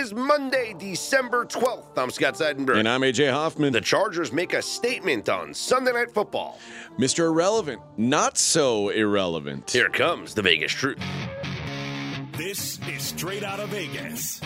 [0.00, 1.98] is Monday, December 12th.
[1.98, 2.78] I'm Scott Seidenberg.
[2.78, 3.70] And I'm AJ Hoffman.
[3.70, 6.58] The Chargers make a statement on Sunday Night Football.
[6.98, 7.26] Mr.
[7.26, 9.70] Irrelevant, not so irrelevant.
[9.70, 10.98] Here comes the Vegas truth.
[12.38, 14.40] This is straight out of Vegas.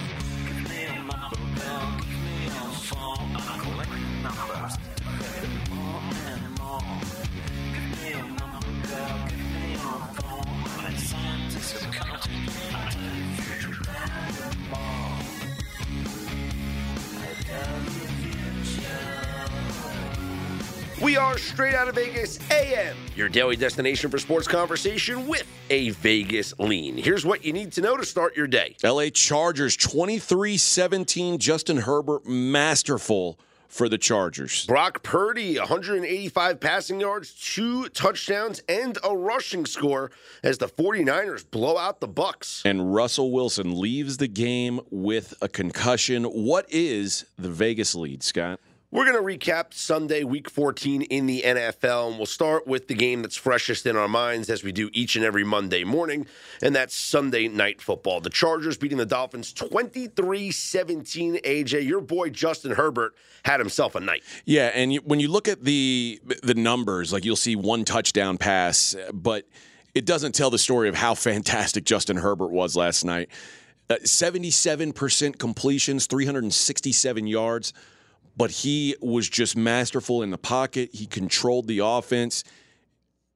[21.03, 25.91] We are straight out of Vegas AM, your daily destination for sports conversation with a
[25.91, 26.97] Vegas lean.
[26.97, 28.77] Here's what you need to know to start your day.
[28.85, 31.39] LA Chargers 23 17.
[31.39, 34.67] Justin Herbert, masterful for the Chargers.
[34.67, 40.13] Brock Purdy, 185 passing yards, two touchdowns, and a rushing score
[40.45, 42.63] as the 49ers blow out the Bucs.
[42.65, 46.23] And Russell Wilson leaves the game with a concussion.
[46.23, 48.61] What is the Vegas lead, Scott?
[48.95, 52.95] We're going to recap Sunday, week 14 in the NFL, and we'll start with the
[52.95, 56.29] game that's freshest in our minds as we do each and every Monday morning,
[56.63, 58.21] and that's Sunday night football.
[58.21, 61.39] The Chargers beating the Dolphins 23 17.
[61.39, 64.23] AJ, your boy Justin Herbert had himself a night.
[64.45, 68.39] Yeah, and you, when you look at the the numbers, like you'll see one touchdown
[68.39, 69.45] pass, but
[69.97, 73.29] it doesn't tell the story of how fantastic Justin Herbert was last night.
[73.91, 77.73] Uh, 77% completions, 367 yards
[78.37, 80.91] but he was just masterful in the pocket.
[80.93, 82.45] He controlled the offense.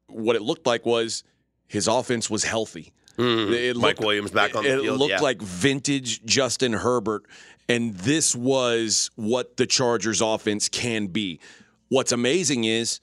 [0.09, 1.25] What it looked like was
[1.67, 2.93] his offense was healthy.
[3.17, 3.53] Mm-hmm.
[3.53, 4.97] It looked, Mike Williams back on the it field.
[4.97, 5.21] It looked yeah.
[5.21, 7.25] like vintage Justin Herbert,
[7.69, 11.41] and this was what the Chargers' offense can be.
[11.89, 13.01] What's amazing is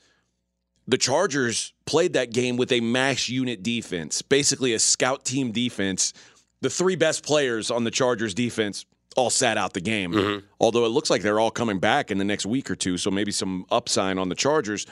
[0.88, 6.14] the Chargers played that game with a mash unit defense, basically a scout team defense.
[6.62, 8.86] The three best players on the Chargers defense
[9.16, 10.12] all sat out the game.
[10.12, 10.46] Mm-hmm.
[10.60, 13.10] Although it looks like they're all coming back in the next week or two, so
[13.10, 14.86] maybe some upside on the Chargers.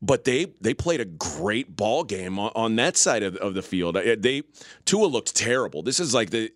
[0.00, 3.62] But they they played a great ball game on, on that side of, of the
[3.62, 3.94] field.
[3.94, 4.42] They
[4.84, 5.82] Tua looked terrible.
[5.82, 6.50] This is like the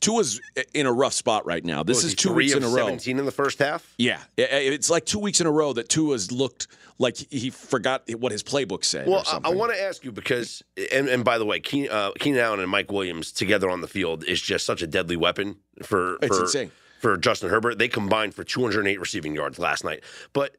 [0.00, 0.40] Tua's
[0.72, 1.82] in a rough spot right now.
[1.82, 2.86] This is two weeks in a row.
[2.86, 3.94] Seventeen in the first half.
[3.98, 6.68] Yeah, it's like two weeks in a row that Tua's looked
[6.98, 9.06] like he forgot what his playbook said.
[9.08, 10.62] Well, I, I want to ask you because,
[10.92, 13.88] and, and by the way, Keenan, uh, Keenan Allen and Mike Williams together on the
[13.88, 16.70] field is just such a deadly weapon for it's for, insane.
[17.00, 17.78] for Justin Herbert.
[17.78, 20.56] They combined for 208 receiving yards last night, but.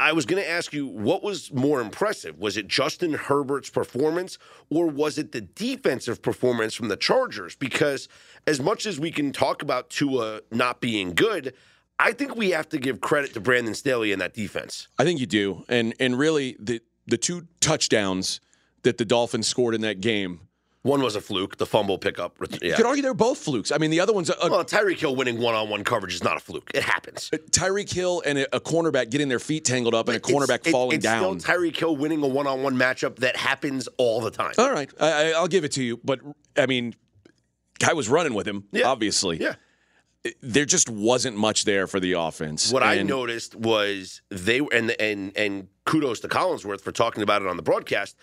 [0.00, 2.38] I was going to ask you what was more impressive?
[2.38, 4.38] Was it Justin Herbert's performance
[4.70, 7.54] or was it the defensive performance from the Chargers?
[7.54, 8.08] Because
[8.46, 11.54] as much as we can talk about Tua not being good,
[11.98, 14.88] I think we have to give credit to Brandon Staley and that defense.
[14.98, 15.64] I think you do.
[15.68, 18.40] And and really the the two touchdowns
[18.82, 20.40] that the Dolphins scored in that game
[20.84, 22.36] one was a fluke, the fumble pickup.
[22.40, 22.68] Yeah.
[22.68, 23.72] You could argue they're both flukes.
[23.72, 26.40] I mean, the other one's a, well, Tyreek Hill winning one-on-one coverage is not a
[26.40, 26.70] fluke.
[26.74, 27.30] It happens.
[27.32, 30.58] Uh, Tyreek Hill and a, a, cornerback getting their feet tangled up, and a cornerback
[30.58, 31.40] it's, falling it's down.
[31.40, 34.52] Still Tyreek Hill winning a one-on-one matchup that happens all the time.
[34.58, 36.20] All right, I, I'll give it to you, but
[36.54, 36.94] I mean,
[37.78, 38.86] guy was running with him, yeah.
[38.86, 39.38] obviously.
[39.38, 39.54] Yeah.
[40.42, 42.70] There just wasn't much there for the offense.
[42.70, 47.40] What and, I noticed was they and and and kudos to Collinsworth for talking about
[47.42, 48.16] it on the broadcast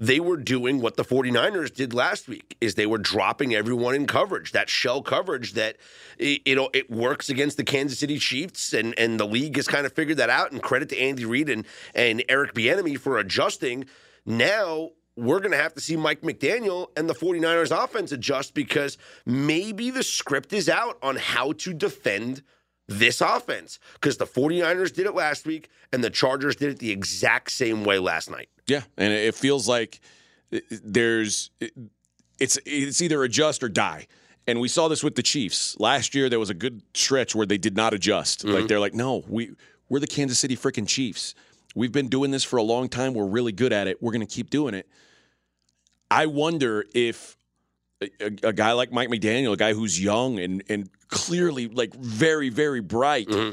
[0.00, 4.06] they were doing what the 49ers did last week is they were dropping everyone in
[4.06, 5.76] coverage that shell coverage that
[6.18, 9.84] it, it, it works against the Kansas City Chiefs and and the league has kind
[9.84, 13.84] of figured that out and credit to Andy Reid and and Eric Bieniemy for adjusting.
[14.24, 18.96] Now we're going to have to see Mike McDaniel and the 49ers offense adjust because
[19.26, 22.42] maybe the script is out on how to defend
[22.90, 26.90] this offense because the 49ers did it last week and the Chargers did it the
[26.90, 28.48] exact same way last night.
[28.66, 30.00] Yeah, and it feels like
[30.70, 31.50] there's
[32.38, 34.06] it's it's either adjust or die.
[34.46, 35.78] And we saw this with the Chiefs.
[35.78, 38.40] Last year there was a good stretch where they did not adjust.
[38.40, 38.54] Mm-hmm.
[38.54, 39.52] Like they're like, "No, we
[39.88, 41.34] we're the Kansas City freaking Chiefs.
[41.74, 43.14] We've been doing this for a long time.
[43.14, 44.02] We're really good at it.
[44.02, 44.88] We're going to keep doing it."
[46.10, 47.36] I wonder if
[48.00, 52.48] a, a, guy like Mike McDaniel, a guy who's young and and clearly like very
[52.48, 53.52] very bright, mm-hmm.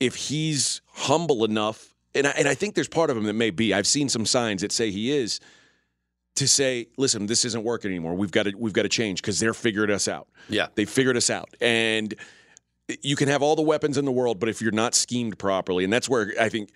[0.00, 3.50] if he's humble enough and I, and I think there's part of him that may
[3.50, 3.74] be.
[3.74, 5.40] I've seen some signs that say he is
[6.36, 8.14] to say, listen, this isn't working anymore.
[8.14, 10.28] We've got to we've got to change because they're figured us out.
[10.48, 12.14] Yeah, they figured us out, and
[13.02, 15.84] you can have all the weapons in the world, but if you're not schemed properly,
[15.84, 16.70] and that's where I think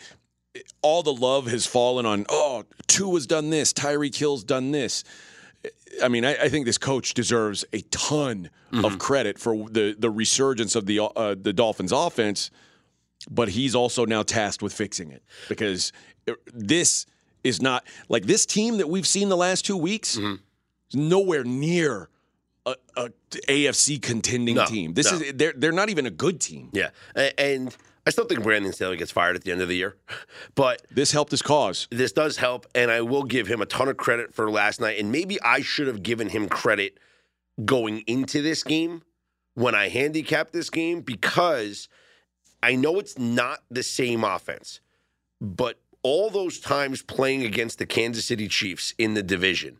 [0.82, 2.26] all the love has fallen on.
[2.29, 3.73] Oh, Tua has done this.
[3.73, 5.05] Tyreek Hill's done this.
[6.02, 8.84] I mean, I, I, think this coach deserves a ton mm-hmm.
[8.84, 12.50] of credit for the the resurgence of the uh, the Dolphins' offense
[13.31, 15.93] but he's also now tasked with fixing it because
[16.46, 17.06] this
[17.44, 20.34] is not like this team that we've seen the last two weeks, mm-hmm.
[20.94, 22.08] nowhere near
[22.66, 23.11] a, a
[23.49, 24.94] AFC contending No, team.
[24.94, 25.19] This no.
[25.19, 26.70] is they're they're not even a good team.
[26.72, 26.90] Yeah,
[27.37, 27.76] and
[28.06, 29.97] I still think Brandon Staley gets fired at the end of the year,
[30.55, 31.89] but This helped his cause.
[31.91, 34.99] this does help, and I will give him a ton of credit for last night.
[34.99, 36.99] And maybe I should have given him credit
[37.65, 39.03] going into this game
[39.55, 41.89] when I handicapped this game because
[42.62, 44.81] I know it's not the same offense,
[45.41, 49.79] but all those times playing against the Kansas City Chiefs in the division,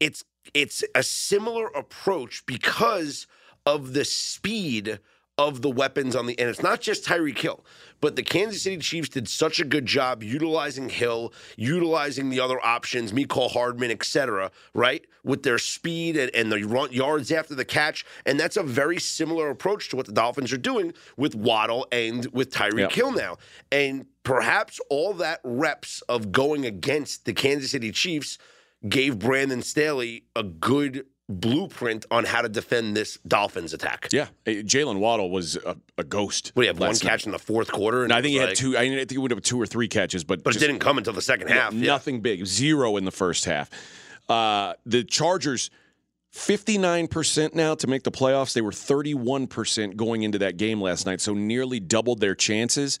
[0.00, 0.24] it's
[0.54, 3.26] it's a similar approach because
[3.64, 5.00] of the speed
[5.38, 7.64] of the weapons on the and it's not just Tyreek Hill,
[8.00, 12.64] but the Kansas City Chiefs did such a good job utilizing Hill, utilizing the other
[12.64, 14.50] options, Mecole Hardman, etc.
[14.72, 18.62] Right with their speed and, and the run, yards after the catch, and that's a
[18.62, 22.92] very similar approach to what the Dolphins are doing with Waddle and with Tyreek Yep.
[22.92, 23.36] Hill now,
[23.70, 28.38] and perhaps all that reps of going against the Kansas City Chiefs
[28.88, 34.08] gave Brandon Staley a good blueprint on how to defend this Dolphins attack.
[34.12, 36.52] Yeah, Jaylen Waddle was a, a ghost.
[36.54, 36.78] What do you have?
[36.78, 37.00] One night.
[37.00, 38.76] catch in the fourth quarter, and No, I think he was had like- two.
[38.78, 40.98] I think he would have two or three catches, but but just it didn't come
[40.98, 41.72] until the second half.
[41.72, 41.86] no- yeah.
[41.86, 42.46] nothing big.
[42.46, 43.70] Zero in the first half.
[44.28, 45.70] Uh, the Chargers.
[46.32, 48.52] 59% now to make the playoffs.
[48.52, 52.98] They were 31% going into that game last night, so nearly doubled their chances.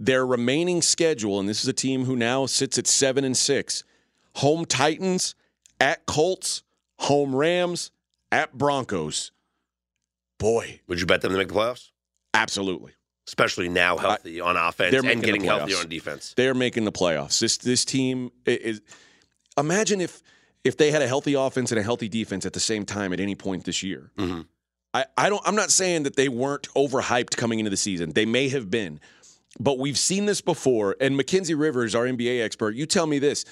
[0.00, 3.84] Their remaining schedule, and this is a team who now sits at 7 and 6.
[4.36, 5.36] Home Titans,
[5.80, 6.64] at Colts,
[7.04, 7.90] home Rams,
[8.32, 9.30] at Broncos.
[10.38, 11.90] Boy, Would you bet them to make the playoffs?
[12.34, 12.92] absolutely.
[13.26, 16.34] Especially now, healthy on offense they're and getting healthy on defense.
[16.36, 17.38] They're making the playoffs.
[17.38, 18.82] This this team i- is.
[19.56, 20.22] Imagine if
[20.62, 23.20] if they had a healthy offense and a healthy defense at the same time at
[23.20, 24.10] any point this year.
[24.18, 24.46] Mhm.
[24.92, 25.40] I, I don't.
[25.46, 28.12] I'm not saying that they weren't overhyped coming into the season.
[28.12, 29.00] They may have been,
[29.58, 30.94] but we've seen this before.
[31.00, 33.46] And Mackenzie Rivers, our NBA expert, you tell me this: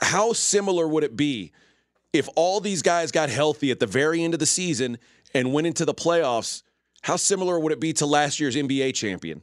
[0.00, 1.50] How similar would it be
[2.12, 4.98] if all these guys got healthy at the very end of the season
[5.34, 6.62] and went into the playoffs?
[7.02, 9.42] How similar would it be to last year's NBA champion?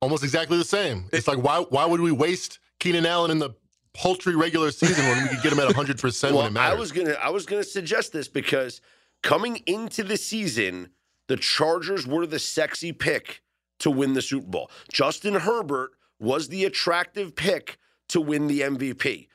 [0.00, 1.04] Almost exactly the same.
[1.12, 3.50] It's like why why would we waste Keenan Allen in the
[3.94, 6.76] paltry regular season when we could get him at 100 percent when Well, it matters?
[6.76, 8.80] I was gonna I was gonna suggest this because
[9.22, 10.90] coming into the season,
[11.28, 13.42] the Chargers were the sexy pick
[13.78, 14.70] to win the Super Bowl.
[14.90, 19.28] Justin Herbert was the attractive pick to win the MVP.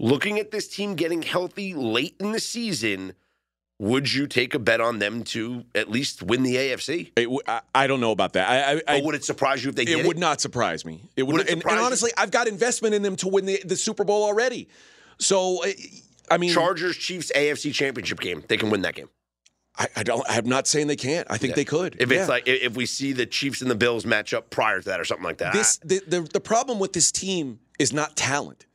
[0.00, 3.12] Looking at this team getting healthy late in the season,
[3.78, 7.12] would you take a bet on them to at least win the AFC?
[7.16, 8.80] It I, I don't know about that.
[8.88, 11.02] I, I, would it surprise you if they did it would not surprise me.
[11.16, 13.62] It would, Would it and, and honestly, I've got investment in them to win the,
[13.62, 14.68] the Super Bowl already.
[15.18, 15.62] So,
[16.30, 18.42] I- mean, Chargers Chiefs AFC Championship game.
[18.48, 19.10] They can win that game.
[19.76, 20.24] I, I don't.
[20.28, 21.26] I'm not saying they can't.
[21.30, 21.96] I think they could.
[21.98, 22.20] If Yeah.
[22.20, 24.98] it's like if we see the Chiefs and the Bills match up prior to that
[25.00, 25.52] or something like that.
[25.52, 28.66] this, the, the the problem with this team is not talent.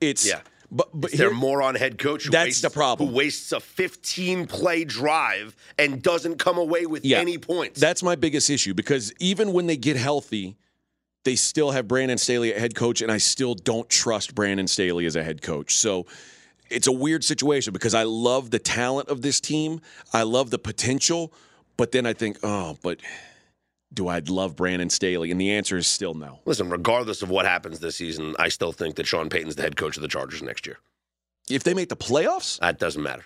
[0.00, 0.40] It's Yeah.
[0.72, 2.24] But but They're here- moron head coach.
[2.24, 3.08] Who That's wastes, the problem.
[3.10, 7.18] Who wastes a 15 play drive and doesn't come away with Yeah.
[7.20, 7.78] any points.
[7.78, 10.56] That's my biggest issue because even when they get healthy,
[11.24, 15.06] they still have Brandon Staley at head coach, and I still don't trust Brandon Staley
[15.06, 15.76] as a head coach.
[15.76, 16.06] So
[16.68, 19.80] it's a weird situation because I love the talent of this team,
[20.12, 21.32] I love the potential,
[21.76, 22.98] but then I think, oh, but
[23.92, 25.30] do I love Brandon Staley?
[25.30, 26.40] And the answer is still no.
[26.44, 29.76] Listen, regardless of what happens this season, I still think that Sean Payton's the head
[29.76, 30.78] coach of the Chargers next year.
[31.50, 33.24] If they make the playoffs, That doesn't matter.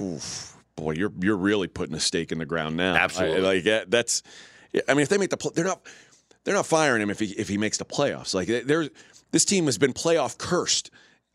[0.00, 2.94] oof, boy, you're you're really putting a stake in the ground now.
[2.94, 3.38] Absolutely.
[3.70, 4.22] I- like that's.
[4.88, 5.82] I mean, if they make the, pl- they're not
[6.44, 8.34] they're not firing him if he if he makes the playoffs.
[8.34, 8.88] Like they're
[9.30, 10.90] this team has been playoff cursed.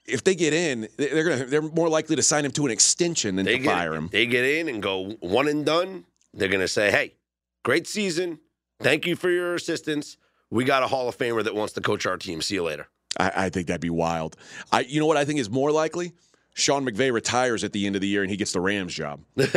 [0.05, 3.35] If they get in, they're gonna they're more likely to sign him to an extension
[3.35, 4.09] than They to get, fire him.
[4.12, 6.05] They get in and go one and done.
[6.33, 7.15] They're going to say, hey,
[7.63, 8.39] great season.
[8.81, 10.17] Thank you for your assistance.
[10.49, 12.41] We got a Hall of Famer that wants to coach our team.
[12.41, 12.87] See you later.
[13.19, 14.35] I, I think that'd be wild.
[14.71, 16.13] I you know what I think is more likely.
[16.53, 19.21] Sean McVay retires at the end of the year and he gets the Rams job.
[19.35, 19.51] like,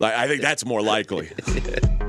[0.00, 1.30] I think that's more likely.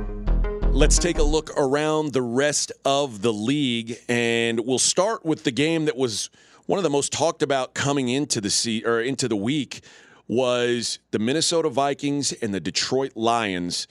[0.71, 5.51] Let's take a look around the rest of the league, and we'll start with the
[5.51, 6.31] game that was
[6.65, 9.81] one of the most talked about coming into the se- or into the week
[10.27, 13.87] was the Minnesota Vikings and the Detroit Lions.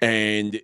[0.00, 0.60] And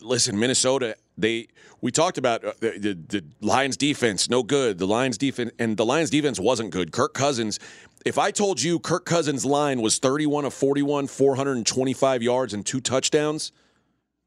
[0.00, 1.48] listen, Minnesota, they
[1.80, 4.78] we talked about uh, the, the, the Lions defense, no good.
[4.78, 6.92] The Lions defense and the Lions defense wasn't good.
[6.92, 7.58] Kirk Cousins,
[8.04, 12.80] if I told you Kirk Cousins' line was 31 of 41, 425 yards and two
[12.80, 13.52] touchdowns,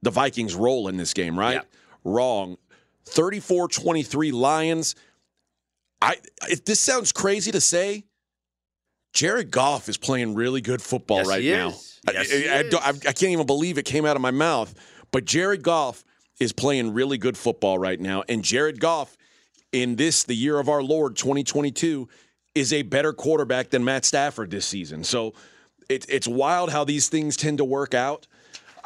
[0.02, 1.56] the Vikings roll in this game, right?
[1.56, 1.62] Yeah.
[2.04, 2.58] Wrong.
[3.06, 4.96] 34-23 Lions.
[6.02, 6.18] I
[6.50, 8.06] if this sounds crazy to say,
[9.18, 11.68] Jared Goff is playing really good football Yes, right now.
[11.70, 12.74] Yes, I, he I I- is.
[13.08, 14.76] I can't even believe it came out of my mouth.
[15.12, 16.04] But Jared Goff
[16.40, 18.24] is playing really good football right now.
[18.30, 19.18] And Jared Goff,
[19.72, 22.08] in this, the year of our Lord 2022,
[22.54, 25.04] is a better quarterback than Matt Stafford this season.
[25.04, 25.34] So
[25.90, 28.28] it, it's wild how these things tend to work out.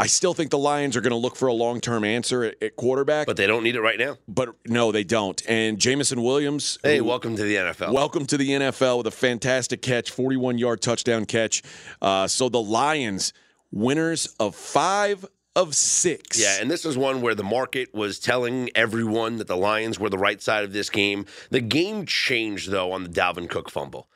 [0.01, 2.61] I still think the Lions are going to look for a long term answer at,
[2.61, 4.17] at quarterback, But they don't need it right now.
[4.27, 5.41] but no, they don't.
[5.47, 7.93] And Jameson Williams, Hey, who- welcome to the NFL.
[7.93, 11.61] Welcome to the NFL with a fantastic catch, 41 yard touchdown catch.
[12.01, 13.33] Uh, so the Lions,
[13.71, 16.39] winners of five of six.
[16.41, 20.09] Yeah, and this is one where the market was telling everyone that the Lions were
[20.09, 21.25] the right side of this game.
[21.49, 24.07] The game changed, though, on the Dalvin Cook fumble.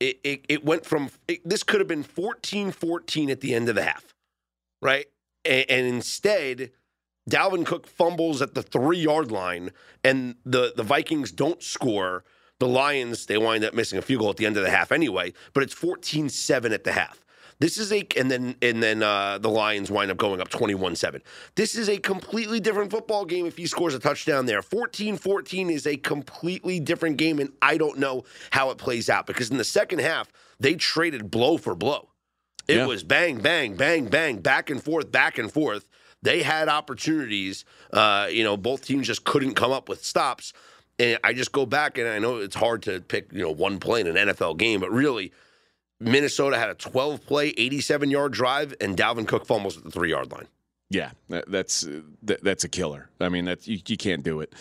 [0.00, 3.68] It, it, it went from, it, this could have been 14 14 at the end
[3.70, 4.04] of the half,
[4.82, 5.06] right?
[5.44, 6.70] And, and instead,
[7.28, 9.70] Dalvin Cook fumbles at the three yard line,
[10.02, 12.24] and the, the Vikings don't score.
[12.58, 14.92] The Lions, they wind up missing a field goal at the end of the half
[14.92, 17.24] anyway, but it's 14 7 at the half.
[17.58, 21.20] This is a and then and then uh, the Lions wind up going up 21-7.
[21.54, 24.62] This is a completely different football game if he scores a touchdown there.
[24.62, 29.50] 14-14 is a completely different game and I don't know how it plays out because
[29.50, 32.08] in the second half they traded blow for blow.
[32.72, 32.86] It Yeah.
[32.86, 35.84] was bang bang bang bang back and forth back and forth.
[36.22, 40.52] They had opportunities uh, you know both teams just couldn't come up with stops.
[40.98, 43.78] And I just go back and I know it's hard to pick, you know, one
[43.80, 45.32] play in an NFL game, but really
[45.98, 50.10] Minnesota had a 12 play, 87 yard drive, and Dalvin Cook fumbles at the three
[50.10, 50.46] yard line.
[50.90, 51.86] Yeah, that's
[52.22, 53.08] that's a killer.
[53.20, 54.52] I mean, that you, you can't do it.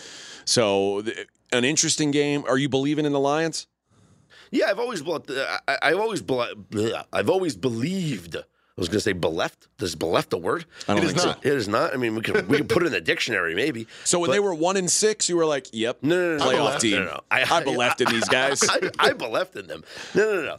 [0.45, 1.03] So
[1.51, 2.45] an interesting game.
[2.47, 3.67] Are you believing in the Lions?
[4.51, 8.35] Yeah, I've always, bel- uh, I- I've always, bel- bleh, I've always believed.
[8.35, 8.41] I
[8.81, 9.67] was going to say beleft.
[9.79, 10.65] Is beleft a word?
[10.87, 11.45] I don't It is think not.
[11.45, 11.93] It is not.
[11.93, 13.85] I mean, we can we can put it in the dictionary maybe.
[14.05, 16.37] So when But- they were one and six, you were like, "Yep, No, no, no,
[16.37, 18.63] no, playoff no, no, team." No, no, I, I beleft in these guys.
[18.67, 19.83] I, I beleft in them.
[20.15, 20.57] No, no, no, no.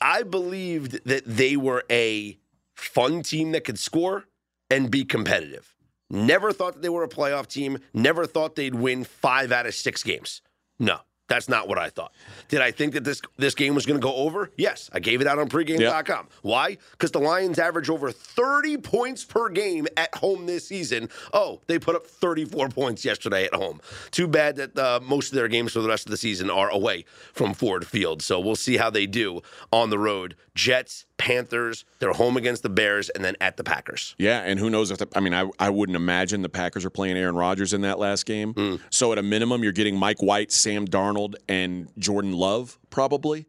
[0.00, 2.38] I believed that they were a
[2.76, 4.24] fun team that could score
[4.70, 5.74] and be competitive.
[6.08, 7.78] Never thought that they were a playoff team.
[7.92, 10.40] Never thought they'd win five out of six games.
[10.78, 12.12] No, that's not what I thought.
[12.48, 14.50] Did I think that this this game was going to go over?
[14.56, 16.26] Yes, I gave it out on pregame.com.
[16.42, 16.76] Why?
[16.90, 21.08] Because the Lions average over 30 points per game at home this season.
[21.32, 23.80] Oh, they put up 34 points yesterday at home.
[24.10, 26.68] Too bad that uh, most of their games for the rest of the season are
[26.68, 28.22] away from Ford Field.
[28.22, 29.40] So we'll see how they do
[29.72, 30.34] on the road.
[30.56, 34.14] Jets, Panthers, they're home against the Bears, and then at the Packers.
[34.18, 36.90] Yeah, and who knows if the, I mean I I wouldn't imagine the Packers are
[36.90, 38.54] playing Aaron Rodgers in that last game.
[38.54, 38.76] Hmm.
[38.88, 43.46] So at a minimum, you're getting Mike White, Sam Darnold, and Jordan Love probably,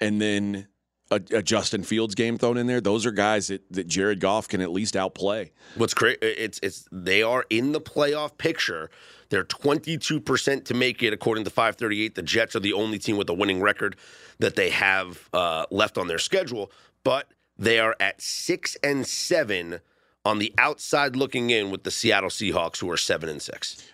[0.00, 0.66] and then
[1.12, 2.80] a, a Justin Fields game thrown in there.
[2.80, 5.52] Those are guys that that Jared Goff can at least outplay.
[5.76, 6.18] What's great?
[6.22, 8.90] It's it's they are in the playoff picture.
[9.28, 12.16] They're 22% to make it, according to 538.
[12.16, 13.96] The Jets are the only team with a winning record
[14.40, 16.70] that they have uh, left on their schedule,
[17.04, 19.80] but they are at six and seven
[20.24, 23.84] on the outside looking in with the Seattle Seahawks, who are seven and six.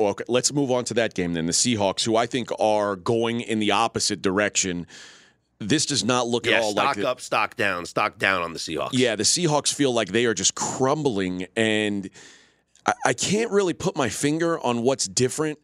[0.00, 1.46] Okay, let's move on to that game then.
[1.46, 4.86] The Seahawks, who I think are going in the opposite direction.
[5.60, 8.42] This does not look Yeah, at all stock like the- up, stock down, stock down
[8.42, 8.90] on the Seahawks.
[8.94, 12.08] Yeah, the Seahawks feel like they are just crumbling, and
[12.86, 15.58] I, I can't really put my finger on what's different.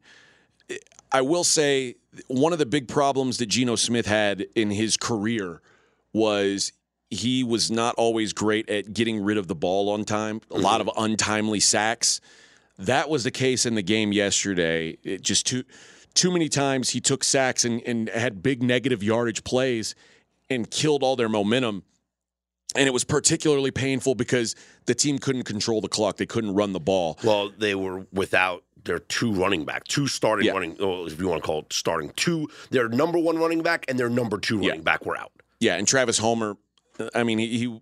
[1.11, 1.95] I will say
[2.28, 5.62] one of the big problems that Geno Smith had in his career
[6.16, 6.73] was
[7.11, 10.40] he was not always great at getting rid of the ball on time.
[10.50, 10.88] A lot mm-hmm.
[10.88, 12.20] of untimely sacks.
[12.78, 14.99] That was the case in the game yesterday.
[15.04, 15.64] It just too
[16.14, 19.94] too many times he took sacks and, and had big negative yardage plays
[20.49, 21.85] and killed all their momentum.
[22.75, 24.54] And it was particularly painful because
[24.87, 26.16] the team couldn't control the clock.
[26.16, 27.18] They couldn't run the ball.
[27.23, 30.52] Well, they were without their two running back, two starting Yeah.
[30.52, 33.85] running, well, if you want to call it starting two, their number one running back
[33.88, 34.70] and their number two Yeah.
[34.70, 35.32] running back were out.
[35.60, 36.56] Yeah, and Travis Homer,
[37.14, 37.80] I mean, he, he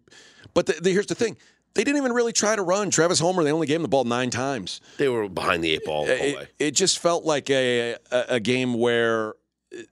[0.55, 1.37] but the, the, here's the thing.
[1.75, 2.91] They didn't even really try to run.
[2.91, 4.81] Travis Homer, they only gave him the ball nine times.
[4.97, 6.43] They were behind the eight ball the.
[6.43, 9.35] It, it just felt like a, a, a game where
[9.77, 9.83] uh,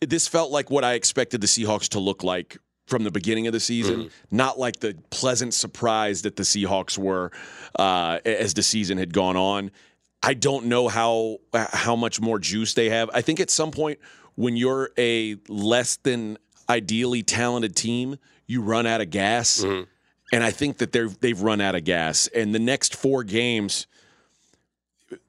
[0.00, 3.52] this felt like what I expected the Seahawks to look like from the beginning of
[3.52, 7.30] the season, not like the pleasant surprise that the Seahawks were
[7.78, 9.70] uh, as the season had gone on.
[10.22, 13.10] I don't know how how much more juice they have.
[13.14, 13.98] I think at some point
[14.34, 16.38] when you're a less than
[16.68, 19.62] ideally talented team, you run out of gas.
[19.62, 19.84] Mm-hmm.
[20.32, 22.26] And I think that they're they've run out of gas.
[22.28, 23.86] And the next four games,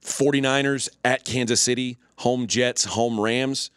[0.02, 3.72] 49ers at Kansas City, home Jets, home Rams.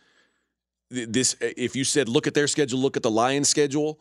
[0.91, 4.01] This uh, if you said look at their schedule, look at the Lions schedule,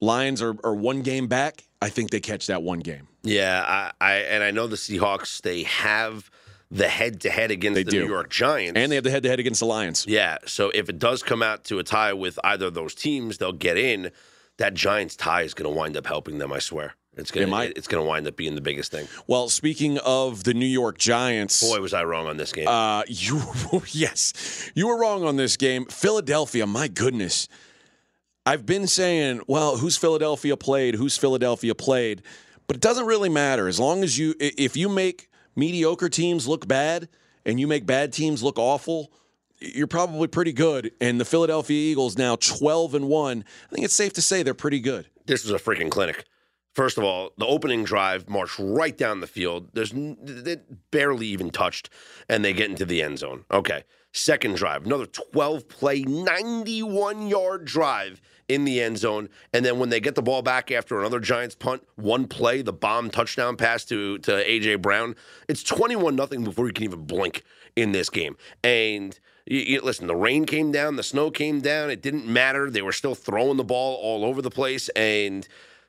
[0.00, 1.64] Lions are, are one game back.
[1.82, 3.08] I think they catch that one game.
[3.22, 5.42] Yeah, I, I and I know the Seahawks.
[5.42, 6.30] They have
[6.74, 8.00] the head to head against They the do.
[8.02, 10.04] New York Giants, And they have the head to head against the Lions.
[10.08, 10.38] yeah.
[10.46, 13.52] So if it does come out to a tie with either of those teams, they'll
[13.52, 14.10] get in.
[14.58, 16.52] That Giants tie is going to wind up helping them.
[16.52, 16.94] I swear.
[17.16, 19.06] It's gonna It it's gonna wind up being the biggest thing.
[19.28, 22.66] Well, speaking of the New York Giants, Boy, was I wrong on this game.
[22.66, 23.40] Uh, you
[23.92, 25.86] yes, you were wrong on this game.
[25.86, 27.46] Philadelphia, my goodness.
[28.46, 30.96] I've been saying, well, who's Philadelphia played?
[30.96, 32.22] Who's Philadelphia played?
[32.66, 36.66] But it doesn't really matter as long as you if you make mediocre teams look
[36.66, 37.08] bad
[37.44, 39.12] and you make bad teams look awful,
[39.60, 40.92] you're probably pretty good.
[41.00, 43.44] And the Philadelphia Eagles now 12 and 1.
[43.70, 45.08] I think it's safe to say they're pretty good.
[45.26, 46.24] this was a freaking clinic.
[46.74, 49.68] First of all, the opening drive marched right down the field.
[49.74, 50.56] There's they
[50.90, 51.88] barely even touched,
[52.28, 53.44] and they get into the end zone.
[53.50, 53.84] Okay.
[54.12, 59.28] Second drive, another 12 play, 91 yard drive in the end zone.
[59.52, 62.72] And then when they get the ball back after another Giants punt, one play, the
[62.72, 64.76] bomb touchdown pass to, to A.J.
[64.76, 65.16] Brown,
[65.48, 67.42] it's 21 nothing before you can even blink
[67.76, 68.36] in this game.
[68.62, 71.90] And you, you- listen, the rain came down, the snow came down.
[71.90, 72.70] It didn't matter.
[72.70, 74.88] They were still throwing the ball all over the place.
[74.90, 75.46] And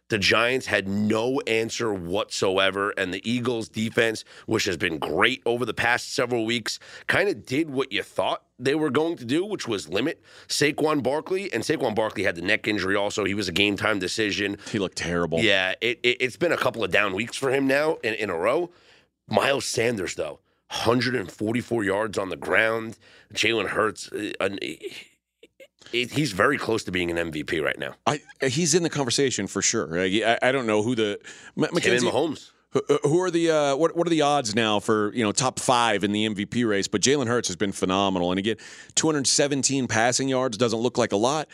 [0.09, 5.65] the Giants had no answer whatsoever, and the Eagles' defense, which has been great over
[5.65, 9.43] the past several weeks, kind of did what you thought they were going to do,
[9.45, 11.51] which was limit Saquon Barkley.
[11.51, 13.25] And Saquon Barkley had the neck injury also.
[13.25, 14.57] He was a game time decision.
[14.71, 15.39] He looked terrible.
[15.39, 18.29] Yeah, it, it, it's been a couple of down weeks for him now in, in
[18.29, 18.69] a row.
[19.27, 22.97] Miles Sanders, though, 144 yards on the ground.
[23.33, 24.49] Jalen Hurts, uh,
[25.91, 27.95] he's very close to being an MVP right now.
[28.05, 29.99] I, he's in the conversation for sure.
[29.99, 31.19] I, I don't know who the
[31.57, 32.51] M- Him and Mahomes.
[32.71, 33.95] Who- Who are the uh, what?
[33.95, 36.89] What are the odds now for you know top five in the MVP race?
[36.89, 38.57] But Jalen Hurts has been phenomenal, and again,
[38.95, 41.47] 217 passing yards doesn't look like a lot,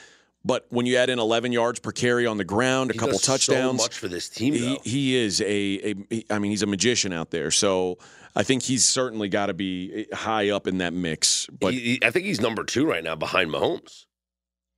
[0.43, 3.19] but when you add in 11 yards per carry on the ground, a He couple
[3.19, 5.45] touchdowns, So much for this team, he, he is a,
[5.91, 7.51] a he- I mean, he's a magician out there.
[7.51, 7.99] So
[8.35, 11.45] I think he's certainly got to be high up in that mix.
[11.47, 14.05] But I think he's number two right now behind Mahomes.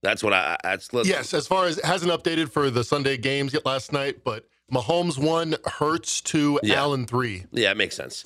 [0.03, 0.57] That's what I.
[0.63, 4.48] That's Yes, as far as hasn't updated for the Sunday games yet last night, but
[4.72, 6.75] Mahomes one, Hurts two, Yeah.
[6.81, 7.45] Allen three.
[7.51, 8.25] Yeah, it makes sense.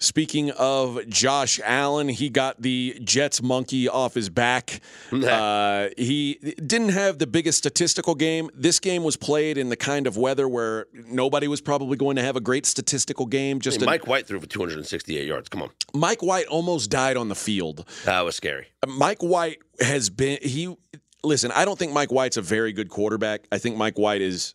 [0.00, 4.80] Speaking of Josh Allen, he got the Jets monkey off his back.
[5.12, 6.34] Uh, he
[6.64, 8.48] didn't have the biggest statistical game.
[8.54, 12.22] This game was played in the kind of weather where nobody was probably going to
[12.22, 13.58] have a great statistical game.
[13.60, 15.48] Just Hey, a- Mike White threw for 268 yards.
[15.48, 17.84] Come on, Mike White almost died on the field.
[18.04, 18.66] that was scary.
[18.86, 20.76] Mike White has been he.
[21.24, 23.46] Listen, I don't think Mike White's a very good quarterback.
[23.50, 24.54] I think Mike White is.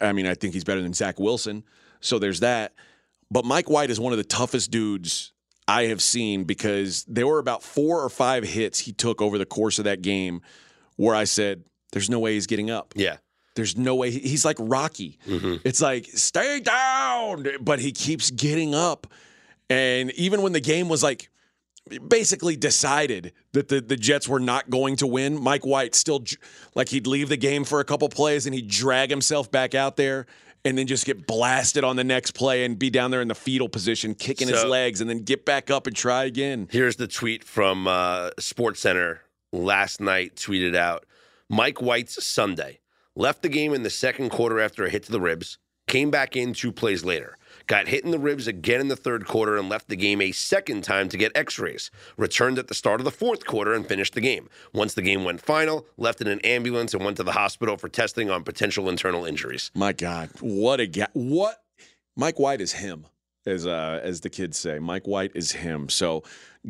[0.00, 1.64] I mean, I think he's better than Zach Wilson.
[2.00, 2.74] So there's that.
[3.30, 5.32] But Mike White is one of the toughest dudes
[5.66, 9.46] I have seen because there were about four or five hits he took over the
[9.46, 10.42] course of that game
[10.94, 13.16] where I said, "There's no way he's getting up." Yeah,
[13.56, 15.18] There's no way he's like Rocky.
[15.26, 15.56] Mm-hmm.
[15.64, 19.08] It's like stay down, but he keeps getting up.
[19.68, 21.28] And even when the game was like
[22.08, 26.24] basically decided that the, the Jets were not going to win, Mike White still
[26.74, 29.96] like he'd leave the game for a couple plays and he'd drag himself back out
[29.96, 30.26] there
[30.64, 33.34] and then just get blasted on the next play and be down there in the
[33.36, 36.66] fetal position, kicking his legs, and then get back up and try again.
[36.70, 39.20] Here's the tweet from uh, SportsCenter
[39.52, 40.34] last night.
[40.34, 41.06] Tweeted out:
[41.48, 42.80] Mike White's Sunday
[43.14, 45.58] left the game in the second quarter after a hit to the ribs.
[45.86, 47.36] Came back in two plays later.
[47.66, 50.30] Got hit in the ribs again in the third quarter and left the game a
[50.30, 51.90] second time to get X-rays.
[52.16, 54.48] Returned at the start of the fourth quarter and finished the game.
[54.72, 57.88] Once the game went final, left in an ambulance and went to the hospital for
[57.88, 59.72] testing on potential internal injuries.
[59.74, 61.08] My God, what a guy!
[61.12, 61.60] What
[62.14, 63.06] Mike White is him,
[63.44, 64.78] as uh, as the kids say.
[64.78, 65.88] Mike White is him.
[65.88, 66.22] So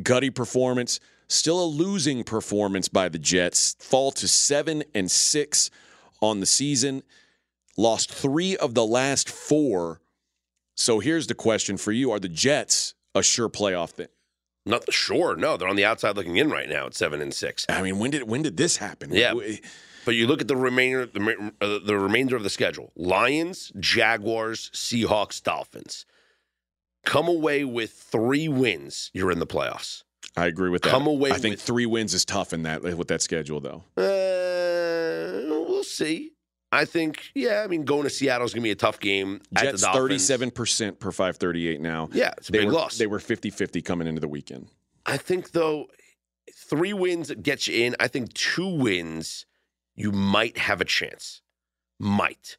[0.02, 3.76] gutty performance, still a losing performance by the Jets.
[3.80, 5.70] Fall to seven and six
[6.22, 7.02] on the season.
[7.76, 10.00] Lost three of the last four.
[10.76, 14.08] So here's the question for you: Are the Jets a sure playoff thing?
[14.64, 17.64] Not sure, no, they're on the outside looking in right now at seven and six.
[17.68, 19.12] I mean, when did when did this happen?
[19.12, 19.34] Yeah.
[20.04, 24.70] But you look at the remainder, the, uh, the remainder of the schedule: Lions, Jaguars,
[24.72, 26.06] Seahawks, Dolphins.
[27.04, 30.02] Come away with three wins, you're in the playoffs.
[30.36, 30.90] I agree with that.
[30.90, 33.84] Come away I think three wins is tough in that with that schedule, though.
[33.96, 36.32] Uh, we'll see.
[36.72, 37.62] I think, yeah.
[37.64, 39.40] I mean, going to Seattle is going to be a tough game.
[39.56, 42.08] Jets thirty-seven percent per five thirty-eight now.
[42.12, 42.98] Yeah, it's a they big were, loss.
[42.98, 44.68] They were 50-50 coming into the weekend.
[45.06, 45.86] I think though,
[46.68, 47.96] three wins get you in.
[48.00, 49.46] I think two wins,
[49.94, 51.40] you might have a chance.
[51.98, 52.56] Might.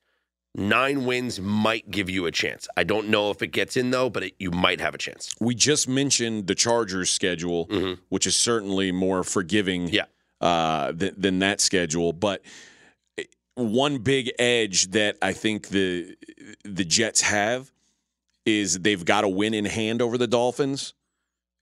[0.55, 2.67] Nine wins might give you a chance.
[2.75, 5.35] I don't know if it gets in though, but it, you might have a chance.
[5.39, 7.99] We just mentioned the Chargers schedule, Mhm.
[8.09, 10.05] which is certainly more forgiving Yeah.
[10.41, 12.11] uh, than, than that schedule.
[12.13, 12.41] But
[13.57, 16.15] one big edge that I think the
[16.63, 17.71] the Jets have
[18.45, 20.93] is they've got a win in hand over the Dolphins.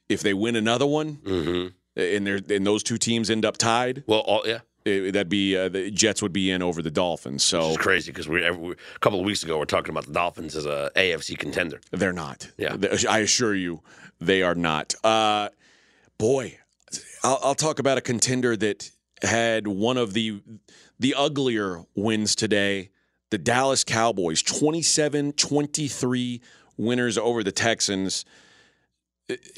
[0.09, 1.67] If they win another one, Mm-hmm.
[1.99, 5.57] and they're and those two teams end up tied, Well, all, yeah, It- that'd be
[5.57, 7.43] uh, the Jets would be in over the Dolphins.
[7.43, 10.13] So It's crazy because we, we a couple of weeks ago we're talking about the
[10.13, 11.79] Dolphins as a AFC contender.
[11.91, 12.51] They're not.
[12.57, 12.75] Yeah.
[13.09, 13.81] I assure you,
[14.21, 14.93] they are not.
[15.03, 15.49] Uh,
[16.19, 16.59] boy,
[17.23, 18.91] I'll, I'll talk about a contender that
[19.23, 20.41] had one of the
[20.99, 22.89] the uglier wins today.
[23.31, 26.41] The Dallas Cowboys, 27-23
[26.77, 28.25] winners over the Texans.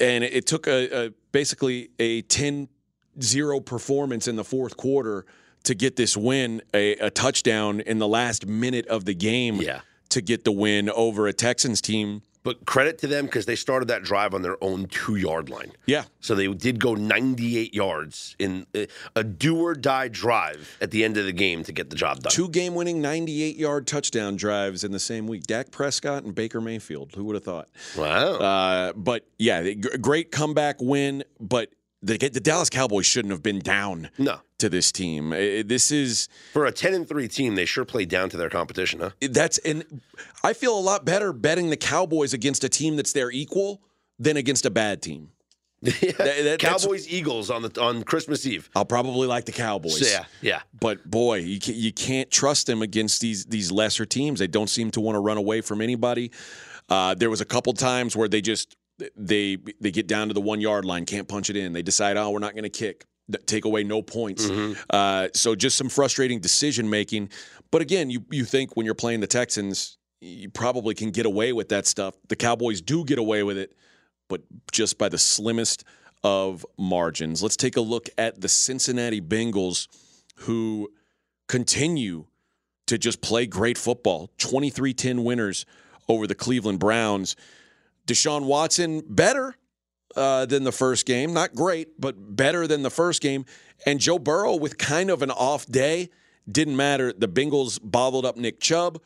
[0.00, 5.26] And it took a, a basically a 10-0 performance in the fourth quarter
[5.64, 9.80] to get this win, a, a touchdown in the last minute of the game Yeah.
[10.10, 12.22] to get the win over a Texans team.
[12.48, 15.72] But credit to them because they started that drive on their own two yard line.
[15.84, 16.04] Yeah.
[16.20, 21.04] So they did go 98 yards in uh, a do or die drive at the
[21.04, 22.32] end of the game to get the job done.
[22.32, 25.46] Two game winning 98 yard touchdown drives in the same week.
[25.46, 27.12] Dak Prescott and Baker Mayfield.
[27.14, 27.68] Who would have thought?
[27.98, 28.36] Wow.
[28.36, 31.24] Uh, but yeah, great comeback win.
[31.38, 31.68] But
[32.02, 34.40] the, the Dallas Cowboys shouldn't have been down no.
[34.58, 35.30] to this team.
[35.30, 39.00] This is For a 10 and 3 team, they sure played down to their competition,
[39.00, 39.10] huh?
[39.30, 40.02] that's and
[40.44, 43.82] I feel a lot better betting the Cowboys against a team that's their equal
[44.18, 45.30] than against a bad team.
[45.82, 48.68] that- that's- Cowboys Eagles on the on Christmas Eve.
[48.74, 50.00] I'll probably like the Cowboys.
[50.12, 50.62] Yeah, yeah.
[50.80, 54.40] But boy, you can't, you can't trust them against these these lesser teams.
[54.40, 56.32] They don't seem to want to run away from anybody.
[56.88, 58.76] Uh, there was a couple times where they just
[59.16, 61.72] they they get down to the one yard line, can't punch it in.
[61.72, 63.06] They decide, oh, we're not going to kick,
[63.46, 64.48] take away no points.
[64.90, 67.30] Uh, so just some frustrating decision making.
[67.70, 71.52] But again, you you think when you're playing the Texans, you probably can get away
[71.52, 72.14] with that stuff.
[72.28, 73.76] The Cowboys do get away with it,
[74.28, 75.84] but just by the slimmest
[76.24, 77.42] of margins.
[77.42, 79.86] Let's take a look at the Cincinnati Bengals,
[80.36, 80.90] who
[81.46, 82.26] continue
[82.86, 84.30] to just play great football.
[84.38, 85.66] 23 10 winners
[86.08, 87.36] over the Cleveland Browns.
[88.08, 89.54] Deshaun Watson, better
[90.16, 91.32] uh, than the first game.
[91.32, 93.44] Not great, but better than the first game.
[93.86, 96.08] And Joe Burrow with kind of an off day.
[96.50, 97.12] Didn't matter.
[97.12, 99.00] The Bengals bottled up Nick Chubb.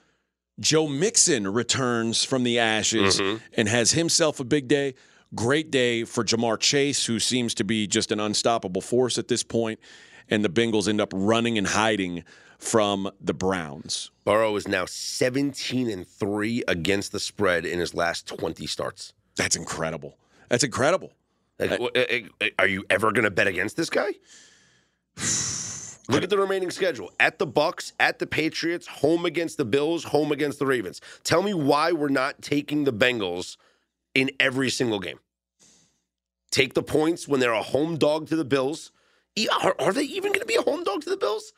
[0.60, 3.20] Joe Mixon returns from the ashes
[3.56, 4.94] and has himself a big day.
[5.34, 9.42] Great day for Ja'Marr Chase, who seems to be just an unstoppable force at this
[9.42, 9.80] point.
[10.28, 12.22] And the Bengals end up running and hiding
[12.62, 14.12] from the Browns.
[14.24, 19.14] Burrow is now 17 and 3 against the spread in his last 20 starts.
[19.34, 20.16] That's incredible.
[20.48, 21.12] That's incredible.
[21.58, 24.12] Like, w- uh, uh, are you ever going to bet against this guy?
[26.08, 30.04] Look at the remaining schedule: at the Bucs, at the Patriots, home against the Bills,
[30.04, 31.00] home against the Ravens.
[31.24, 33.56] Tell me why we're not taking the Bengals
[34.14, 35.18] in every single game.
[36.50, 38.92] Take the points when they're a home dog to the Bills.
[39.62, 41.52] Are, are they even going to be a home dog to the Bills?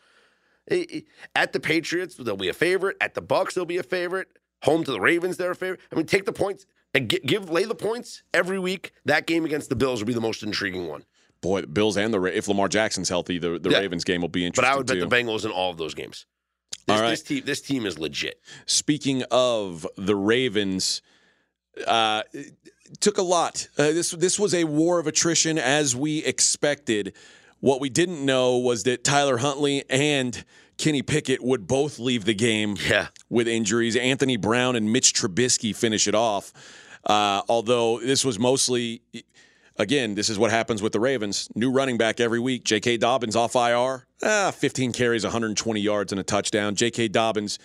[1.37, 2.97] At the Patriots, they'll be a favorite.
[3.01, 4.29] At the Bucs, they'll be a favorite.
[4.63, 5.81] Home to the Ravens, they're a favorite.
[5.93, 8.93] I mean, take the points and give lay the points every week.
[9.05, 11.05] That game against the Bills will be the most intriguing one.
[11.43, 13.81] Boy, the Bills and the if Lamar Jackson's healthy, the, the Yeah.
[13.81, 14.71] Ravens game will be interesting.
[14.71, 15.07] But I would bet too.
[15.07, 16.25] the Bengals in all of those games.
[16.87, 17.11] This, All right.
[17.11, 18.41] this team, this team is legit.
[18.67, 21.03] Speaking of the Ravens,
[21.87, 22.55] uh, it
[23.01, 23.69] took a lot.
[23.77, 27.13] Uh, this this was a war of attrition as we expected.
[27.65, 30.45] What we didn't know was that Tyler Huntley and
[30.77, 33.07] Kenny Pickett would both leave the game Yeah.
[33.31, 33.97] with injuries.
[33.97, 36.53] Anthony Brown and Mitch Trubisky finish it off.
[37.07, 39.01] Uh, although this was mostly,
[39.79, 41.49] again, this is what happens with the Ravens.
[41.55, 42.65] New running back every week.
[42.65, 42.99] J.K.
[42.99, 44.05] Dobbins off IR.
[44.23, 46.75] Ah, 15 carries, 120 yards, and a touchdown.
[46.75, 47.09] J.K.
[47.09, 47.59] Dobbins,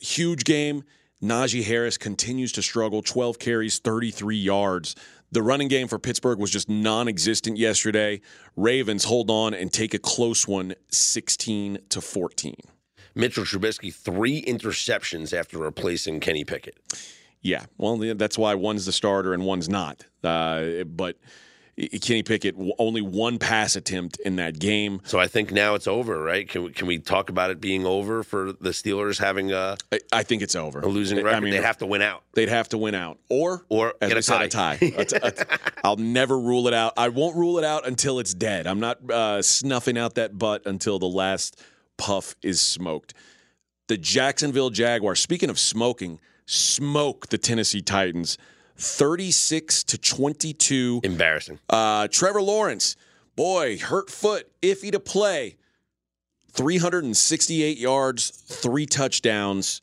[0.00, 0.84] huge game.
[1.20, 3.02] Najee Harris continues to struggle.
[3.02, 4.94] 12 carries, 33 yards.
[5.32, 8.20] The running game for Pittsburgh was just non existent yesterday.
[8.54, 12.54] Ravens hold on and take a close one, 16 to 14.
[13.14, 16.78] Mitchell Trubisky, three interceptions after replacing Kenny Pickett.
[17.40, 20.04] Yeah, well, that's why one's the starter and one's not.
[20.22, 21.16] Uh, but
[22.02, 25.00] Kenny Pickett only one pass attempt in that game.
[25.04, 26.46] So I think now it's over, right?
[26.48, 30.00] Can we, can we talk about it being over for the Steelers having a, I,
[30.12, 30.80] I think it's over.
[30.80, 31.36] a losing record?
[31.36, 32.24] I mean, they'd have to win out.
[32.34, 34.74] they'd have to win out, or Or as get a said, tie.
[34.74, 35.16] a tie.
[35.22, 36.92] A a I'll never rule it out.
[36.98, 38.66] I won't rule it out until it's dead.
[38.66, 41.58] I'm not uh, snuffing out that butt until the last
[41.96, 43.14] puff is smoked.
[43.88, 45.20] The Jacksonville Jaguars.
[45.20, 48.36] Speaking of smoking, smoke the Tennessee Titans,
[48.76, 51.00] 36 to 22.
[51.04, 51.58] Embarrassing.
[51.68, 52.96] Uh, Trevor Lawrence,
[53.36, 55.56] boy, hurt foot, iffy to play.
[56.52, 59.80] 368 yards, three touchdowns,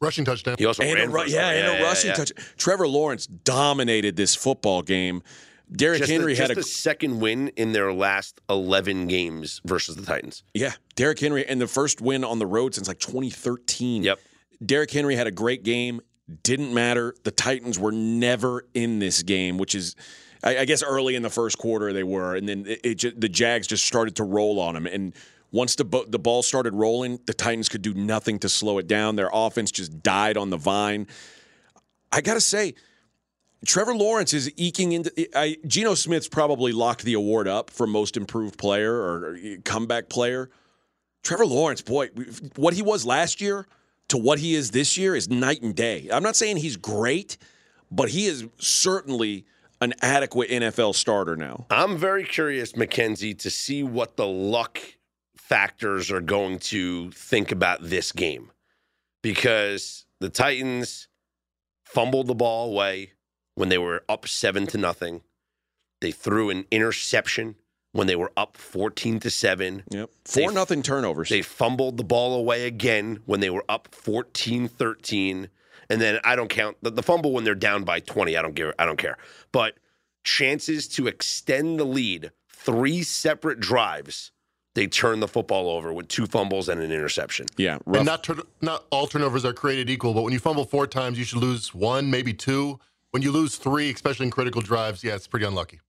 [0.00, 0.54] Rushing touchdown.
[0.58, 2.14] He also and ran a, ru- for yeah, and a rushing yeah.
[2.14, 2.32] touch.
[2.56, 5.22] Trevor Lawrence dominated this football game.
[5.70, 9.96] Derrick Just, Henry the, had a the second win in their last 11 games versus
[9.96, 10.42] the Titans.
[10.54, 14.04] yeah, Derrick Henry and the first win on the road since like 2013.
[14.04, 14.20] Yep.
[14.64, 16.00] Derrick Henry had a great game.
[16.42, 17.14] Didn't matter.
[17.24, 19.96] The Titans were never in this game, which is,
[20.42, 23.30] I, guess, early in the first quarter they were, and then it, it ju- the
[23.30, 24.86] Jags just started to roll on them.
[24.86, 25.14] And
[25.52, 28.86] once the bo- the ball started rolling, the Titans could do nothing to slow it
[28.86, 29.16] down.
[29.16, 31.06] Their offense just died on the vine.
[32.12, 32.74] I got to say,
[33.64, 35.10] Trevor Lawrence is eking into.
[35.36, 40.50] I, Geno Smith's probably locked the award up for most improved player or comeback player.
[41.22, 42.08] Trevor Lawrence, boy,
[42.56, 43.66] what he was last year
[44.08, 46.08] to what he is this year is night and day.
[46.12, 47.36] I'm not saying he's great,
[47.90, 49.44] but he is certainly
[49.80, 51.66] an adequate NFL starter now.
[51.70, 54.80] I'm very curious, Mackenzie, to see what the luck
[55.36, 58.50] factors are going to think about this game
[59.22, 61.08] because the Titans
[61.84, 63.12] fumbled the ball away
[63.54, 65.22] when they were up seven to nothing.
[66.00, 67.56] They threw an interception
[67.92, 69.82] when they were up 14 to 7.
[69.90, 70.10] Yep.
[70.24, 71.28] 4 nothing turnovers.
[71.28, 75.48] They fumbled the ball away again when they were up 14-13.
[75.90, 78.36] And then I don't count the, the fumble when they're down by 20.
[78.36, 78.74] I don't care.
[78.78, 79.16] I don't care.
[79.52, 79.78] But
[80.22, 84.32] chances to extend the lead, three separate drives
[84.78, 87.46] they turn the football over with two fumbles and an interception.
[87.56, 87.96] Yeah, rough.
[87.96, 90.14] and not tur- not all turnovers are created equal.
[90.14, 92.78] But when you fumble four times, you should lose one, maybe two.
[93.10, 95.80] When you lose three, especially in critical drives, yeah, it's pretty unlucky.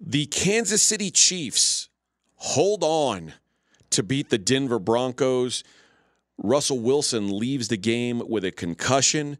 [0.00, 1.88] The Kansas City Chiefs
[2.36, 3.32] hold on
[3.90, 5.64] to beat the Denver Broncos.
[6.38, 9.38] Russell Wilson leaves the game with a concussion.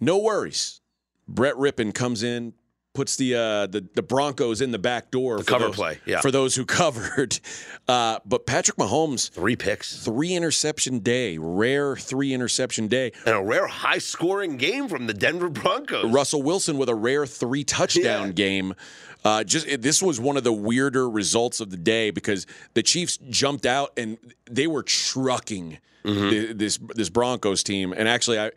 [0.00, 0.80] No worries.
[1.26, 2.52] Brett Rypien comes in,
[2.92, 5.38] puts the uh, the, the Broncos in the back door.
[5.38, 6.20] The cover those, play, yeah.
[6.20, 7.40] For those who covered.
[7.88, 9.30] Uh, but Patrick Mahomes.
[9.30, 10.04] Three picks.
[10.04, 11.38] Three interception day.
[11.38, 13.12] Rare three interception day.
[13.24, 16.12] And a rare high scoring game from the Denver Broncos.
[16.12, 18.32] Russell Wilson with a rare three touchdown yeah.
[18.32, 18.74] game.
[19.26, 22.82] Uh, just it, this was one of the weirder results of the day because the
[22.82, 26.30] Chiefs jumped out and they were trucking mm-hmm.
[26.30, 27.92] the, this this Broncos team.
[27.92, 28.52] And actually, I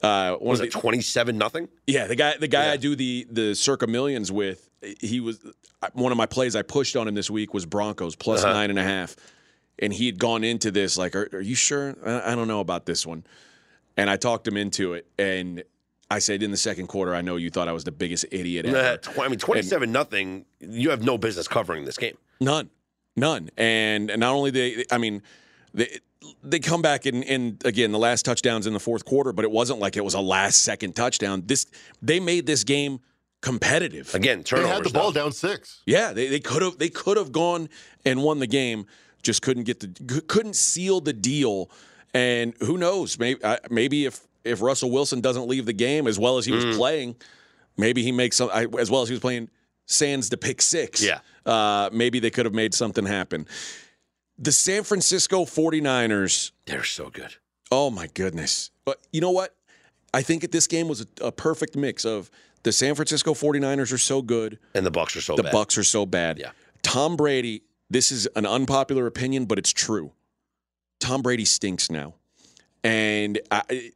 [0.00, 1.68] uh, was it twenty seven nothing?
[1.88, 2.72] Yeah, the guy the guy yeah.
[2.72, 5.40] I do the the Circa Millions with, he was
[5.92, 8.52] one of my plays I pushed on him this week was Broncos plus uh-huh.
[8.52, 9.16] nine and a half,
[9.80, 11.96] and he had gone into this like, are, are you sure?
[12.06, 13.24] I, I don't know about this one,
[13.96, 15.64] and I talked him into it, and
[16.12, 18.66] I said in the second quarter, I know you thought I was the biggest idiot
[18.66, 19.00] ever.
[19.20, 20.44] I mean, twenty-seven nothing.
[20.60, 22.16] You have no business covering this game.
[22.40, 22.70] None,
[23.16, 23.50] none.
[23.56, 25.22] And, and not only they, I mean,
[25.72, 26.00] they,
[26.42, 29.50] they come back and, and again the last touchdowns in the fourth quarter, but it
[29.50, 31.42] wasn't like it was a last second touchdown.
[31.46, 31.66] This
[32.00, 33.00] they made this game
[33.40, 34.14] competitive.
[34.14, 34.68] Again, turnovers.
[34.68, 35.82] They had the ball down six.
[35.86, 37.68] Yeah, they could have they could have gone
[38.04, 38.86] and won the game,
[39.22, 41.70] just couldn't get the couldn't seal the deal.
[42.14, 43.18] And who knows?
[43.18, 46.64] Maybe maybe if if Russell Wilson doesn't leave the game as well as he was
[46.64, 46.76] mm.
[46.76, 47.16] playing,
[47.76, 49.48] maybe he makes some as well as he was playing.
[49.86, 51.02] Sands the pick six.
[51.02, 51.20] Yeah.
[51.44, 53.46] Uh, maybe they could have made something happen.
[54.38, 56.52] The San Francisco 49ers.
[56.66, 57.34] They're so good.
[57.70, 58.70] Oh, my goodness.
[58.84, 59.54] But you know what?
[60.14, 62.30] I think this game was a, a, perfect mix of
[62.62, 64.58] the San Francisco 49ers are so good.
[64.74, 65.52] And the Bucs are so the bad.
[65.52, 66.38] The Bucs are so bad.
[66.38, 66.50] Yeah.
[66.82, 70.12] Tom Brady, this is an unpopular opinion, but it's true.
[71.00, 72.14] Tom Brady stinks now.
[72.84, 73.92] And I,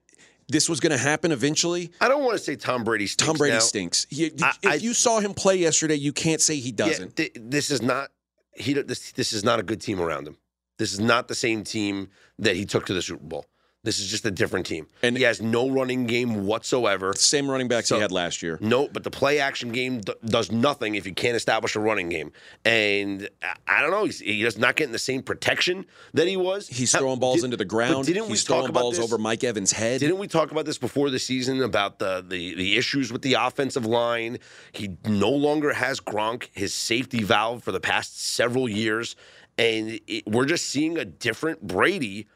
[0.48, 1.90] this was going to happen eventually.
[2.00, 3.26] I don't want to say Tom Brady stinks.
[3.26, 3.60] Tom Brady now.
[3.60, 4.06] stinks.
[4.10, 7.18] He, I, if I, you saw him play yesterday, you can't say he doesn't.
[7.18, 8.10] Yeah, th- this is not
[8.54, 10.36] he this this is not a good team around him.
[10.78, 13.46] This is not the same team that he took to the Super Bowl.
[13.86, 14.88] This is just a different team.
[15.04, 17.14] And he has no running game whatsoever.
[17.14, 18.58] Same running backs so, he had last year.
[18.60, 22.08] No, but the play action game d- does nothing if you can't establish a running
[22.08, 22.32] game.
[22.64, 23.28] And
[23.68, 26.66] I, don't know, he's, he's not getting the same protection that he was.
[26.66, 28.06] He's throwing balls Did, into the ground.
[28.06, 29.04] Didn't he's we throwing balls this?
[29.04, 30.00] over Mike Evans' head.
[30.00, 33.34] Didn't we talk about this before the season about the, the the issues with the
[33.34, 34.38] offensive line?
[34.72, 39.14] He no longer has Gronk, his safety valve for the past several years,
[39.56, 42.26] and it, we're just seeing a different Brady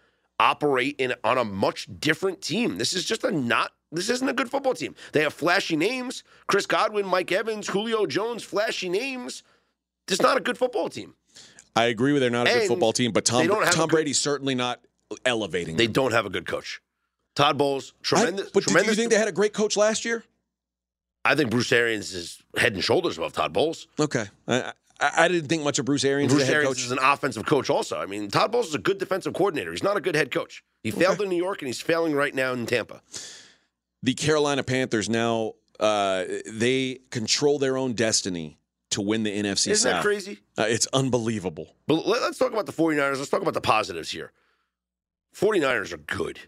[0.40, 2.78] operate in on a much different team.
[2.78, 4.94] This is just a not this isn't a good football team.
[5.12, 6.24] They have flashy names.
[6.46, 9.42] Chris Godwin, Mike Evans, Julio Jones, flashy names.
[10.08, 11.14] It's not a good football team.
[11.76, 14.18] I agree with they're not a and good football team, but Tom Tom good, Brady's
[14.18, 14.80] certainly not
[15.24, 15.76] elevating.
[15.76, 15.92] They them.
[15.92, 16.80] don't have a good coach.
[17.36, 18.46] Todd Bowles, tremendous.
[18.46, 20.24] I, but tremendous do you think they had a great coach last year?
[21.24, 23.86] I think Bruce Arians is head and shoulders above Todd Bowles.
[23.98, 26.32] Okay, I, I, didn't think much of Bruce Arians.
[26.32, 26.84] Bruce Arians coach.
[26.84, 27.98] is an offensive coach, also.
[27.98, 29.70] I mean, Todd Bowles is a good defensive coordinator.
[29.70, 30.62] He's not a good head coach.
[30.82, 31.24] He failed okay.
[31.24, 33.02] in New York, and he's failing right now in Tampa.
[34.02, 38.58] The Carolina Panthers now uh, they control their own destiny
[38.90, 39.92] to win the NFC Isn't South.
[39.92, 40.38] that crazy?
[40.58, 41.74] Uh, it's unbelievable.
[41.86, 43.18] But let's talk about the 49ers.
[43.18, 44.32] Let's talk about the positives here.
[45.34, 46.40] 49ers are good.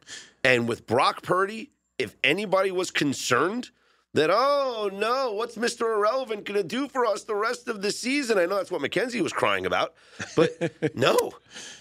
[0.42, 3.70] And with Brock Purdy, if anybody was concerned–
[4.14, 5.82] that, oh no, what's Mr.
[5.82, 8.38] Irrelevant going to do for us the rest of the season?
[8.38, 9.94] I know that's what Mackenzie was crying about,
[10.36, 10.50] but
[10.96, 11.32] no,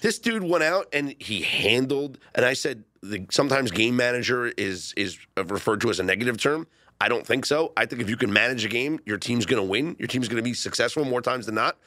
[0.02, 4.94] this dude went out and he handled, and I said, the, sometimes game manager is
[4.96, 6.68] is referred to as a negative term.
[7.02, 7.74] I don't think so.
[7.76, 9.96] I think if you can manage a game, your team's going to win.
[9.98, 11.78] Your team's going to be successful more times than not.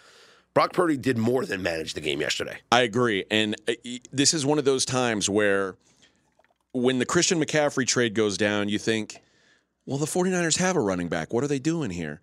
[0.55, 2.59] Brock Purdy did more than manage the game yesterday.
[2.73, 3.25] I agree.
[3.31, 3.75] And uh,
[4.13, 5.77] this is one of those times where
[6.73, 9.21] when the Christian McCaffrey trade goes down, you think,
[9.87, 11.33] well, the 49ers have a running back.
[11.33, 12.21] What are they doing here?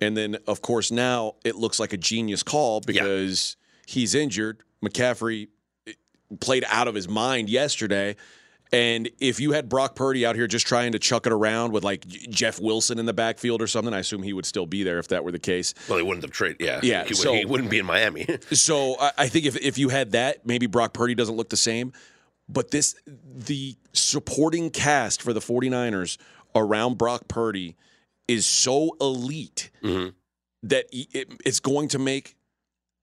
[0.00, 4.62] And then, of course, now it looks like a genius call because he's injured.
[4.84, 5.48] McCaffrey
[5.86, 5.92] eh,
[6.40, 8.16] played out of his mind yesterday.
[8.72, 11.84] And if you had Brock Purdy out here just trying to chuck it around with
[11.84, 14.98] like Jeff Wilson in the backfield or something, I assume he would still be there
[14.98, 15.72] if that were the case.
[15.88, 16.60] Well, he wouldn't have traded.
[16.60, 18.26] Yeah, Yeah, He, so- he wouldn't be in Miami.
[18.52, 21.56] So I, I think if if you had that, maybe Brock Purdy doesn't look the
[21.56, 21.92] same.
[22.48, 26.18] But this the supporting cast for the 49ers
[26.56, 27.76] around Brock Purdy
[28.28, 30.10] is so elite mm-hmm.
[30.62, 32.36] that e- it, it's going to make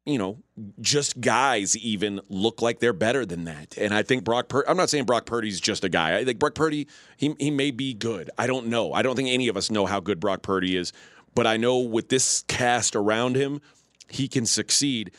[0.05, 0.37] you know
[0.81, 3.77] just guys even look like they're better than that.
[3.77, 4.67] And I think Brock Purdy.
[4.67, 6.17] I'm not saying Brock Purdy's just a guy.
[6.17, 6.87] I think Brock Purdy
[7.17, 8.29] he he may be good.
[8.37, 8.93] I don't know.
[8.93, 10.91] I don't think any of us know how good Brock Purdy is.
[11.35, 13.59] But I know with this cast around him,
[14.07, 15.11] he can succeed.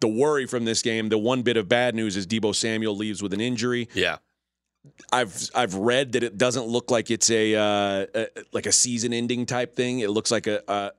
[0.00, 3.22] The worry from this game, the one bit of bad news is Deebo Samuel leaves
[3.22, 3.88] with an injury.
[3.94, 4.18] yeah,
[5.12, 9.12] I've I've read that it doesn't look like it's a, uh, a like a season
[9.12, 10.00] ending type thing.
[10.00, 10.90] It looks like a a,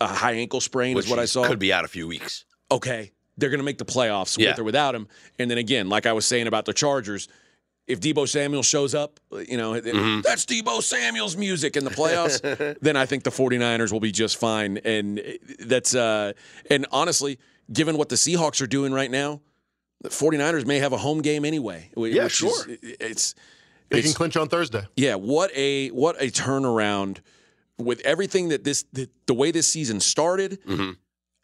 [0.00, 1.46] a high ankle sprain which is what I saw.
[1.46, 2.44] Could be out a few weeks.
[2.70, 4.50] Okay, they're going to make the playoffs Yeah.
[4.50, 5.06] with or without him.
[5.38, 7.28] And then again, like I was saying about the Chargers,
[7.86, 10.22] if Deebo Samuel shows up, you know, Mm-hmm.
[10.22, 12.40] that's Deebo Samuel's music in the playoffs,
[12.80, 14.78] then I think the 49ers will be just fine.
[14.78, 15.20] And
[15.60, 16.32] that's uh
[16.70, 17.38] and honestly,
[17.72, 19.40] given what the Seahawks are doing right now,
[20.04, 21.90] the 49ers may have a home game anyway.
[21.96, 22.70] Yeah, which sure.
[22.70, 23.34] Is, it's
[23.88, 24.84] They it's- can clinch on Thursday.
[24.96, 27.18] yeah, what a what a turnaround
[27.78, 30.92] with everything that this the, the way this season started, Mm-hmm.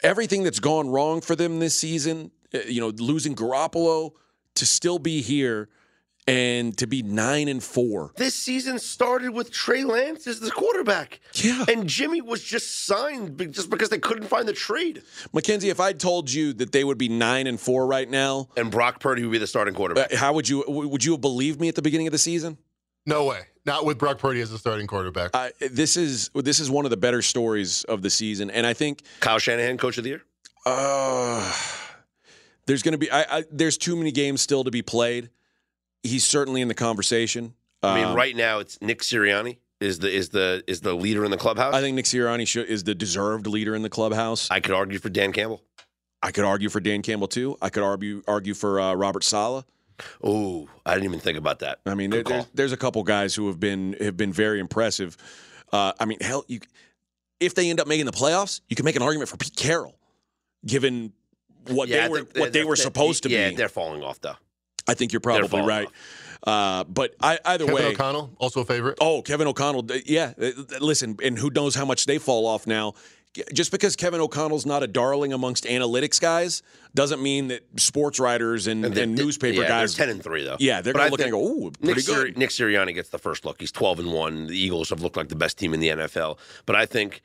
[0.02, 2.30] everything that's gone wrong for them this season.
[2.54, 4.12] uh, You know, losing Garoppolo
[4.56, 5.68] to still be here
[6.30, 8.12] and to be nine and four.
[8.16, 11.20] This season started with Trey Lance as the quarterback.
[11.34, 11.64] Yeah.
[11.68, 15.02] and Jimmy was just signed just because they couldn't find the trade.
[15.32, 18.70] Mackenzie, if I'd told you that they would be nine and four right now, And
[18.70, 20.12] Brock Purdy would be the starting quarterback.
[20.12, 22.18] uh, how would you w- would you have believed me at the beginning of the
[22.18, 22.58] season?
[23.06, 23.40] No way.
[23.66, 25.30] Not with Brock Purdy as the starting quarterback.
[25.34, 28.72] I, this is this is one of the better stories of the season, and I
[28.72, 30.22] think Kyle Shanahan, coach of the year.
[30.64, 31.52] Uh,
[32.66, 33.10] there's going to be.
[33.10, 35.28] I, I, there's too many games still to be played.
[36.02, 37.54] He's certainly in the conversation.
[37.82, 41.24] I mean, Um, right now it's Nick Sirianni is the is the is the leader
[41.24, 41.74] in the clubhouse.
[41.74, 44.50] I think Nick Sirianni should, is the deserved leader in the clubhouse.
[44.50, 45.62] I, could argue for Dan Campbell.
[46.22, 47.56] I could argue for Dan Campbell too.
[47.62, 49.64] I could argue argue for uh, Robert Saleh.
[50.22, 51.80] Oh, I didn't even think about that.
[51.84, 55.16] I mean, there, there's, there's a couple guys who have been have been very impressive.
[55.72, 56.60] Uh, I mean, hell, you
[57.38, 59.96] if they end up making the playoffs, you can make an argument for Pete Carroll,
[60.64, 61.12] given
[61.68, 63.52] what Yeah, they were what they were supposed to yeah, be.
[63.52, 64.36] Yeah, they're falling off though.
[64.90, 65.88] I think you're probably falling right.
[66.46, 68.96] Uh, but I, either Kevin way, Kevin O'Connell, also a favorite.
[69.00, 69.86] Oh, Kevin O'Connell.
[70.06, 70.32] Yeah,
[70.80, 72.94] listen, and who knows how much they fall off now.
[73.52, 76.62] Just because Kevin O'Connell's not a darling amongst analytics guys
[76.96, 79.94] doesn't mean that sports writers and, and, they- they- newspaper yeah, guys.
[79.94, 80.56] They're ten and three though.
[80.58, 82.92] yeah, they're But going to look and go, "Ooh, Nick, pretty Siri- good." Nick Sirianni
[82.94, 83.60] gets the first look.
[83.60, 84.46] He's twelve and one.
[84.48, 86.38] The Eagles have looked like the best team in the NFL.
[86.66, 87.20] But I think,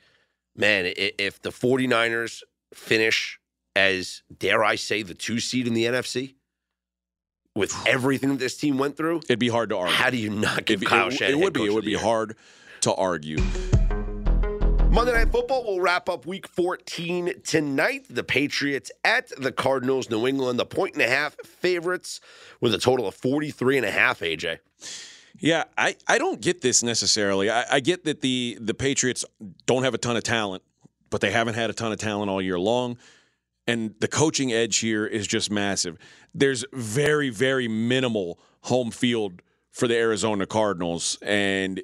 [0.54, 3.40] man, if the 49ers finish
[3.74, 6.34] as dare I say the two seed in the NFC,
[7.56, 9.94] with everything that this team went through, It'd be hard to argue.
[9.94, 11.64] how do you not give be- Kyle it, Shanahan it would be.
[11.64, 12.00] It would be Year?
[12.00, 12.36] hard
[12.82, 13.38] to argue.
[14.90, 18.06] Monday Night Football will wrap up week 14 tonight.
[18.08, 22.20] The Patriots at the Cardinals, New England, the point and a half favorites
[22.60, 24.58] with a total of 43 and a half, AJ.
[25.38, 27.50] Yeah, I, I don't get this necessarily.
[27.50, 29.22] I, I get that the the Patriots
[29.66, 30.62] don't have a ton of talent,
[31.10, 32.96] but they haven't had a ton of talent all year long.
[33.66, 35.98] And the coaching edge here is just massive.
[36.34, 41.18] There's very, very minimal home field for the Arizona Cardinals.
[41.20, 41.82] And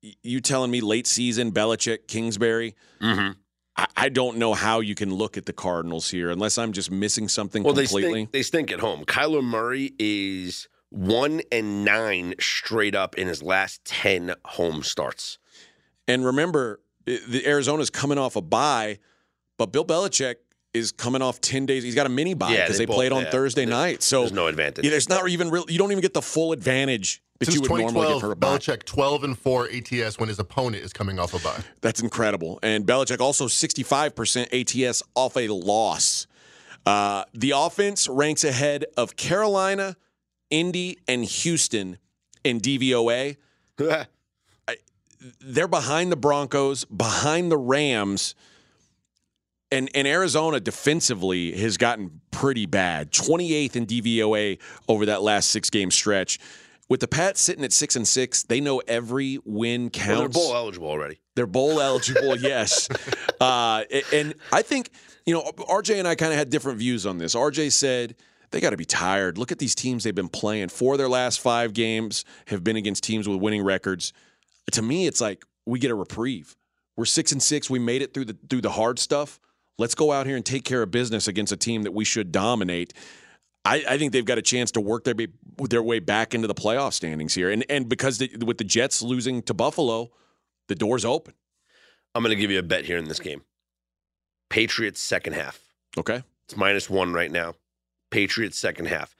[0.00, 3.32] you telling me late season, Belichick, Kingsbury, Mm-hmm.
[3.76, 6.90] I, I don't know how you can look at the Cardinals here unless I'm just
[6.90, 8.12] missing something Well, they completely.
[8.12, 9.04] stink, they stink at home.
[9.04, 15.38] Kyler Murray is one and nine straight up in his last 10 home starts.
[16.08, 18.98] And remember, the Arizona's coming off a bye,
[19.58, 20.36] but Bill Belichick
[20.74, 21.82] is coming off 10 days.
[21.82, 23.30] He's got a mini bye Yeah, because they they, both- played on yeah.
[23.30, 24.02] Thursday night.
[24.02, 24.84] So There's no advantage.
[24.84, 27.60] yeah, there's not even real you don't even get the full advantage that Since you
[27.62, 28.58] would normally get 2012, for a bye.
[28.58, 31.62] Belichick 12 and 4 ATS when his opponent is coming off a bye.
[31.80, 32.58] That's incredible.
[32.62, 36.26] And Belichick also 65% ATS off a loss.
[36.84, 39.96] Uh, the offense ranks ahead of Carolina,
[40.50, 41.98] Indy, and Houston
[42.44, 43.36] in DVOA.
[45.40, 48.34] they're behind the Broncos, behind the Rams,
[49.70, 53.10] and and Arizona defensively has gotten pretty bad.
[53.12, 54.58] 28th in DVOA
[54.88, 56.38] over that last six game stretch.
[56.88, 60.20] with the Pats sitting at six and six, they know every win Well, counts.
[60.20, 61.20] they're bowl eligible already.
[61.34, 62.88] They're bowl eligible, yes.
[63.40, 64.90] Uh, and I think,
[65.26, 67.34] you know, RJ and I kind of had different views on this.
[67.34, 68.16] RJ said
[68.50, 69.36] they got to be tired.
[69.38, 70.68] Look at these teams they've been playing.
[70.70, 74.12] Four of their last five games have been against teams with winning records.
[74.72, 76.56] To me, it's like we get a reprieve.
[76.96, 77.68] We're six and six.
[77.68, 79.38] We made it through the through the hard stuff.
[79.78, 82.32] Let's go out here and take care of business against a team that we should
[82.32, 82.92] dominate.
[83.64, 85.14] I, I think they've got a chance to work their
[85.68, 89.02] their way back into the playoff standings here, and and because the, with the Jets
[89.02, 90.10] losing to Buffalo,
[90.68, 91.34] the door's open.
[92.14, 93.42] I'm going to give you a bet here in this game.
[94.50, 95.60] Patriots second half.
[95.96, 96.22] Okay.
[96.46, 97.54] It's minus one right now.
[98.10, 99.14] Patriots second half.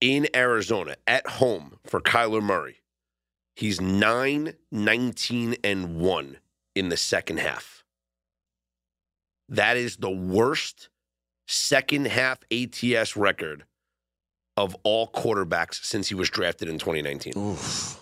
[0.00, 2.80] In Arizona, at home for Kyler Murray.
[3.56, 6.36] He's 9, 19, and 1
[6.74, 7.83] in the second half.
[9.54, 10.88] That is the worst
[11.46, 13.64] second half ATS record
[14.56, 17.34] of all quarterbacks since he was drafted in 2019.
[17.36, 18.00] Oof.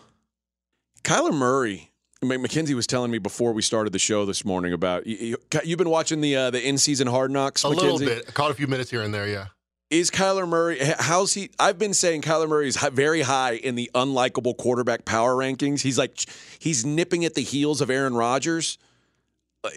[1.02, 1.90] Kyler Murray.
[2.22, 5.90] Mackenzie was telling me before we started the show this morning about you, have been
[5.90, 7.64] watching the uh, the in season Hard Knocks.
[7.64, 7.90] A Mackenzie?
[7.90, 8.24] little bit.
[8.28, 9.26] I caught a few minutes here and there.
[9.26, 9.46] Yeah.
[9.90, 10.78] Is Kyler Murray?
[11.00, 11.50] How's he?
[11.58, 15.82] I've been saying Kyler Murray is very high in the unlikable quarterback power rankings.
[15.82, 16.16] He's like
[16.60, 18.78] he's nipping at the heels of Aaron Rodgers.
[19.64, 19.70] Uh,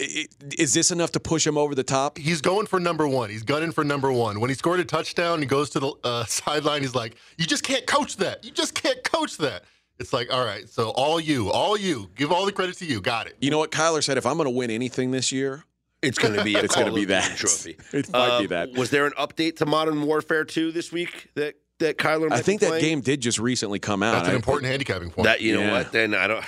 [0.57, 2.17] is this enough to push him over the top?
[2.17, 3.29] He's going for number one.
[3.29, 4.39] He's gunning for number one.
[4.39, 6.81] When he scored a touchdown, he goes to the uh, sideline.
[6.81, 8.43] He's like, "You just can't coach that.
[8.43, 9.63] You just can't coach that."
[9.97, 12.99] It's like, all right, so all you, all you, give all the credit to you.
[12.99, 13.37] Got it.
[13.39, 14.17] You know what Kyler said?
[14.17, 15.63] If I'm going to win anything this year,
[16.01, 17.77] it's going to be a it's going to be that trophy.
[17.93, 18.73] It might be that.
[18.73, 22.31] Was there an update to Modern Warfare 2 this week that that Kyler?
[22.31, 24.13] I think that game did just recently come out.
[24.13, 25.25] That's an I, important handicapping point.
[25.25, 25.91] That you know what?
[25.91, 26.45] Then I don't.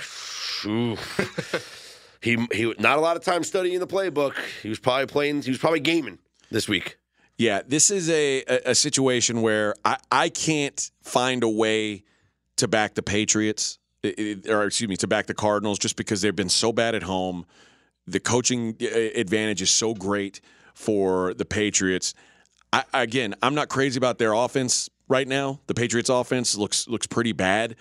[2.20, 4.34] he he not a lot of time studying the playbook.
[4.62, 5.42] He was probably playing.
[5.42, 6.18] He was probably gaming
[6.50, 6.98] this week.
[7.36, 12.02] Yeah, this is a, a, a situation where I, I can't find a way
[12.56, 16.48] to back the Patriots, or excuse me, to back the Cardinals just because they've been
[16.48, 17.46] so bad at home.
[18.08, 20.40] The coaching uh, advantage is so great
[20.74, 22.14] for the Patriots.
[22.72, 25.60] I, again, I'm not crazy about their offense right now.
[25.68, 27.76] The Patriots' offense looks looks pretty bad.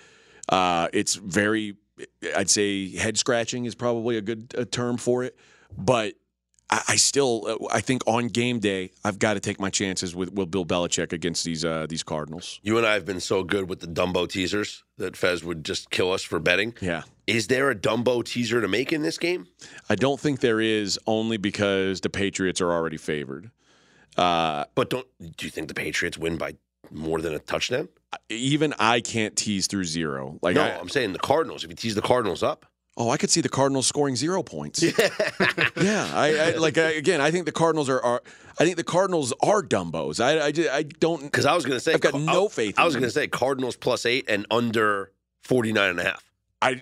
[0.49, 1.75] Uh, it's very,
[2.35, 5.35] I'd say, head scratching is probably a good uh, term for it.
[5.77, 6.13] But
[6.69, 10.15] I, I still, uh, I think on game day, I've got to take my chances
[10.15, 12.59] with, with Bill Belichick against these uh, these Cardinals.
[12.61, 15.89] You and I have been so good with the Dumbo teasers that Fez would just
[15.89, 16.73] kill us for betting.
[16.81, 17.03] Yeah.
[17.25, 19.47] Is there a Dumbo teaser to make in this game?
[19.89, 23.51] I don't think there is only because the Patriots are already favored.
[24.15, 26.55] Uh, But don't do you think the Patriots win by
[26.89, 27.89] more than a touchdown?
[28.29, 30.39] Even I can't tease through zero.
[30.41, 31.63] Like, no, I, I'm saying the Cardinals.
[31.63, 34.81] If you tease the Cardinals up, oh, I could see the Cardinals scoring zero points.
[34.81, 34.91] yeah,
[36.13, 37.21] I, I like I, again.
[37.21, 38.21] I think the Cardinals are, are.
[38.59, 40.19] I think the Cardinals are dumbos.
[40.19, 41.21] I, I, I don't.
[41.23, 43.27] because I was going to say I've got no faith I was going to say
[43.27, 45.11] Cardinals plus eight and under
[45.43, 46.23] 49 and a half.
[46.61, 46.81] I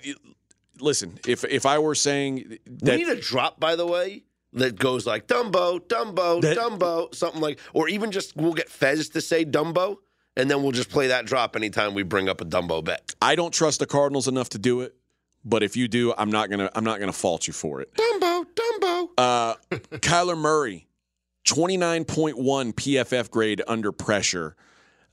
[0.80, 1.20] listen.
[1.28, 4.24] If if I were saying We need a drop, by the way,
[4.54, 9.10] that goes like Dumbo, Dumbo, That- Dumbo, something like, or even just we'll get Fez
[9.10, 9.98] to say Dumbo,
[10.38, 13.14] and then we'll just play that drop anytime we bring up a Dumbo bet.
[13.22, 14.96] I don't trust the Cardinals enough to do it.
[15.48, 17.94] But if you do, I'm not gonna I'm not gonna fault you for it.
[17.94, 19.10] Dumbo, Dumbo.
[19.18, 19.56] Uh,
[20.00, 20.88] Kyler Murray,
[21.46, 22.34] 29.1
[22.74, 24.56] PFF grade under pressure.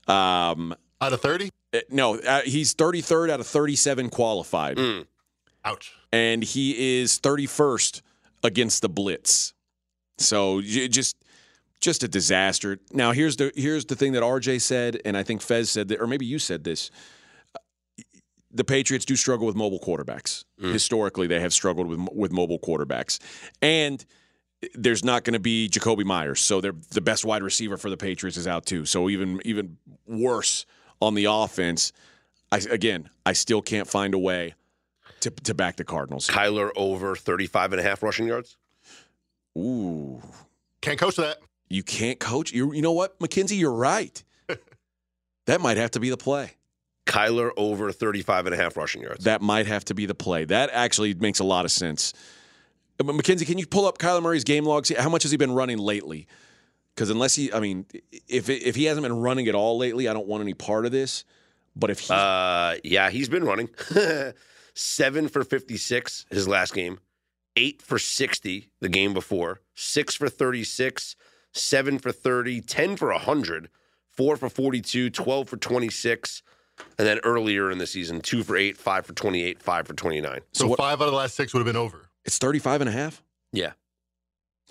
[0.07, 1.49] Um, Out of 30?
[1.73, 5.05] uh, no, uh, he's 33rd out of 37 qualified, Mm.
[5.65, 5.93] Ouch.
[6.11, 8.01] and he is 31st
[8.43, 9.53] against the blitz.
[10.17, 11.15] So just
[11.83, 12.79] just a disaster.
[12.91, 16.01] Now here's the here's the thing that RJ said, and I think Fez said that,
[16.01, 16.89] or maybe you said this.
[18.55, 20.45] The Patriots do struggle with mobile quarterbacks.
[20.61, 20.71] Mm.
[20.73, 23.19] Historically, they have struggled with with mobile quarterbacks,
[23.61, 24.03] and
[24.75, 26.39] there's not going to be Jakobi Meyers.
[26.39, 28.85] So they're the best wide receiver for the Patriots is out too.
[28.85, 29.77] So even even
[30.07, 30.65] worse
[31.01, 31.91] on the offense.
[32.51, 34.53] I again, I still can't find a way
[35.21, 36.27] to to back the Cardinals.
[36.27, 38.55] Kyler over 35 and a half rushing yards.
[39.57, 40.21] Ooh,
[40.81, 41.37] Can't coach to that.
[41.69, 42.51] You can't coach.
[42.51, 44.23] You you know what, Mackenzie, you're right.
[45.45, 46.51] that might have to be the play.
[47.05, 49.25] Kyler over 35 and a half rushing yards.
[49.25, 50.45] That might have to be the play.
[50.45, 52.13] That actually makes a lot of sense.
[52.97, 54.91] But Mackenzie, can you pull up Kyler Murray's game logs?
[54.97, 56.27] How much has he been running lately?
[56.95, 57.85] Because unless he, I mean,
[58.27, 60.91] if if he hasn't been running at all lately, I don't want any part of
[60.91, 61.25] this.
[61.75, 63.69] But if he, Uh, yeah, he's been running.
[64.75, 66.99] Seven for 56 his last game,
[67.55, 71.15] eight for 60 the game before, six for 36,
[71.53, 73.69] seven for 30, 10 for 100,
[74.09, 76.43] four for 42, 12 for 26.
[76.97, 80.39] And then earlier in the season, two for eight, five for 28, five for 29.
[80.53, 82.09] So, what- five out of the last six would have been over.
[82.25, 83.73] it's 35 and a half, Yeah.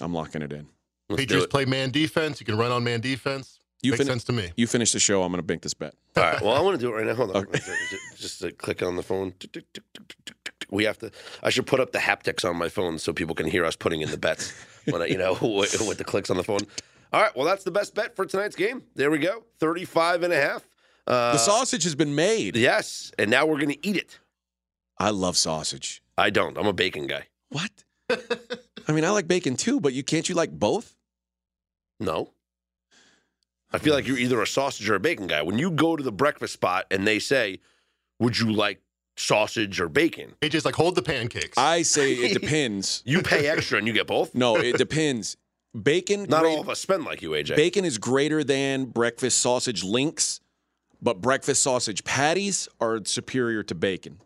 [0.00, 0.66] I'm locking it in.
[1.08, 1.50] Let's Patriots it.
[1.50, 2.40] play man defense.
[2.40, 3.60] You can run on man defense.
[3.82, 4.50] You Makes fin- sense to me.
[4.56, 5.22] You finish the show.
[5.22, 5.94] I'm going to bank this bet.
[6.16, 6.40] All right.
[6.40, 7.14] Well, I want to do it right now.
[7.14, 7.46] Hold on.
[8.16, 9.34] Just to click on the phone.
[10.72, 11.10] We have to.
[11.42, 14.00] I should put up the haptics on my phone so people can hear us putting
[14.00, 14.54] in the bets
[14.86, 16.60] when I, you know, with, with the clicks on the phone.
[17.12, 17.36] All right.
[17.36, 18.82] Well, that's the best bet for tonight's game.
[18.94, 19.44] There we go.
[19.58, 20.66] 35 and a half.
[21.06, 22.56] Uh, the sausage has been made.
[22.56, 23.12] Yes.
[23.18, 24.18] And now we're going to eat it.
[24.98, 26.02] I love sausage.
[26.16, 26.56] I don't.
[26.56, 27.26] I'm a bacon guy.
[27.50, 27.70] What?
[28.88, 30.96] I mean, I like bacon too, but you can't you like both?
[32.00, 32.30] No.
[33.72, 35.42] I feel like you're either a sausage or a bacon guy.
[35.42, 37.60] When you go to the breakfast spot and they say,
[38.20, 38.80] Would you like
[39.22, 40.34] sausage or bacon?
[40.42, 41.56] AJ's like, hold the pancakes.
[41.56, 43.02] I say it depends.
[43.06, 44.34] You pay extra and you get both?
[44.34, 45.36] No, it depends.
[45.80, 46.24] Bacon.
[46.28, 47.56] Not great- all of us spend like you, AJ.
[47.56, 50.40] Bacon is greater than breakfast sausage links,
[51.00, 54.18] but breakfast sausage patties are superior to bacon.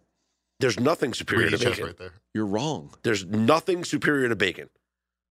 [0.58, 1.84] There's nothing superior Greedy to bacon.
[1.86, 2.12] right there.
[2.34, 2.90] You're wrong.
[3.02, 4.70] There's nothing superior to bacon.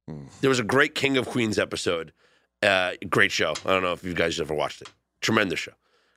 [0.08, 0.26] Hmm.
[0.42, 2.14] There was a great King of Queens episode.
[2.64, 3.54] Uh, great show.
[3.66, 4.90] I don't know if you guys ever watched it.
[5.22, 5.74] Tremendous show.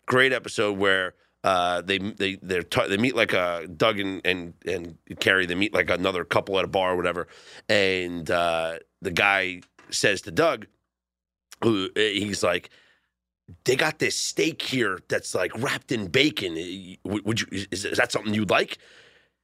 [0.07, 1.15] Great episode where
[1.49, 5.47] uh, they they they're t- they meet like a Doug and, and and Carrie.
[5.47, 7.27] They meet like another couple at a bar or whatever,
[7.71, 10.67] and uh, the guy says to Doug,
[11.65, 12.69] who he's like,
[13.65, 16.53] "They got this steak here that's like wrapped in bacon.
[17.05, 17.47] Would, would you?
[17.71, 18.77] Is, is that something you'd like?"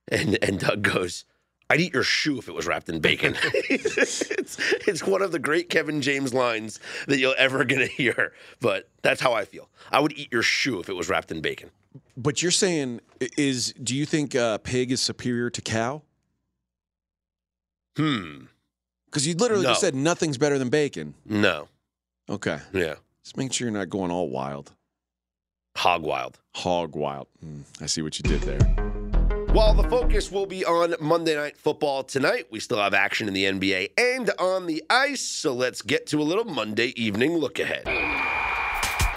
[0.09, 1.25] And and Doug goes,
[1.71, 3.37] I'd eat your shoe if it was wrapped in bacon.
[3.45, 8.33] it's, it's one of the great Kevin James lines that you're ever going to hear.
[8.61, 9.69] But that's how I feel.
[9.91, 11.71] I would eat your shoe if it was wrapped in bacon.
[12.17, 13.01] But you're saying
[13.39, 16.03] is do you think uh, pig is superior to cow?
[17.97, 18.45] Hmm.
[19.07, 21.15] Because you literally just said nothing's better than bacon.
[21.25, 21.69] No.
[22.29, 22.95] Okay, Yeah.
[23.23, 24.73] just make sure you're not going all wild,
[25.77, 26.41] Hog wild.
[26.55, 27.29] hog wild.
[27.41, 28.94] Hmm, I see what you did there.
[29.55, 33.35] While the focus will be on Monday Night Football tonight, we still have action in
[33.35, 35.21] the NBA and on the ice.
[35.21, 37.85] So let's get to a little Monday evening look ahead.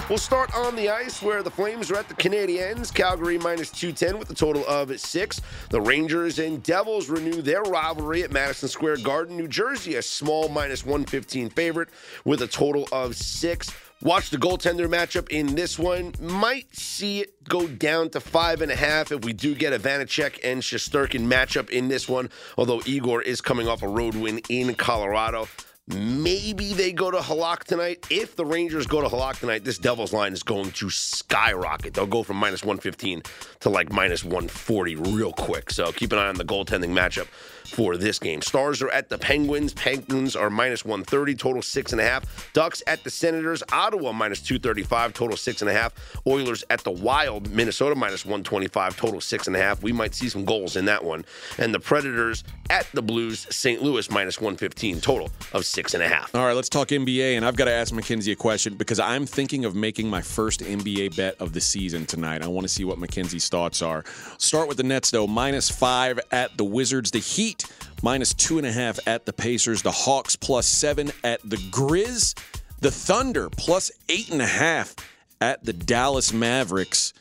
[0.09, 2.93] We'll start on the ice where the Flames are at the Canadiens.
[2.93, 5.41] Calgary minus 210 with a total of six.
[5.71, 10.49] The Rangers and Devils renew their rivalry at Madison Square Garden, New Jersey, a small
[10.49, 11.89] minus 115 favorite
[12.25, 13.71] with a total of six.
[14.03, 16.13] Watch the goaltender matchup in this one.
[16.21, 19.79] Might see it go down to five and a half if we do get a
[19.79, 22.29] Vanecek and Shesterkin matchup in this one.
[22.59, 25.47] Although Igor is coming off a road win in Colorado.
[25.89, 28.05] Maybe they go to Halak tonight.
[28.09, 31.93] If the Rangers go to Halak tonight, this Devils line is going to skyrocket.
[31.93, 33.21] They'll go from minus 115
[33.61, 35.71] to like minus 140 real quick.
[35.71, 37.27] So keep an eye on the goaltending matchup
[37.67, 38.41] for this game.
[38.41, 39.73] Stars are at the Penguins.
[39.73, 42.51] Penguins are minus 130, total six and a half.
[42.51, 43.63] Ducks at the Senators.
[43.71, 45.93] Ottawa minus 235, total six and a half.
[46.27, 47.49] Oilers at the Wild.
[47.51, 49.81] Minnesota minus 125, total six and a half.
[49.83, 51.23] We might see some goals in that one.
[51.57, 53.47] And the Predators at the Blues.
[53.49, 53.81] St.
[53.81, 56.33] Louis minus 115, total of six and a half.
[56.35, 59.25] All right, let's talk NBA, and I've got to ask Mackenzie a question because I'm
[59.25, 62.43] thinking of making my first NBA bet of the season tonight.
[62.43, 64.03] I want to see what Mackenzie's thoughts are.
[64.37, 67.11] Start with the Nets though, minus five at the Wizards.
[67.11, 67.65] The Heat
[68.03, 69.81] minus two and a half at the Pacers.
[69.81, 72.37] The Hawks plus seven at the Grizz.
[72.79, 74.95] The Thunder plus eight and a half
[75.41, 77.13] at the Dallas Mavericks.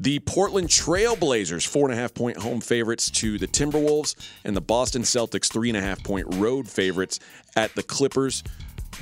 [0.00, 4.60] The Portland Trailblazers, four and a half point home favorites to the Timberwolves, and the
[4.60, 7.18] Boston Celtics, three and a half point road favorites
[7.56, 8.44] at the Clippers.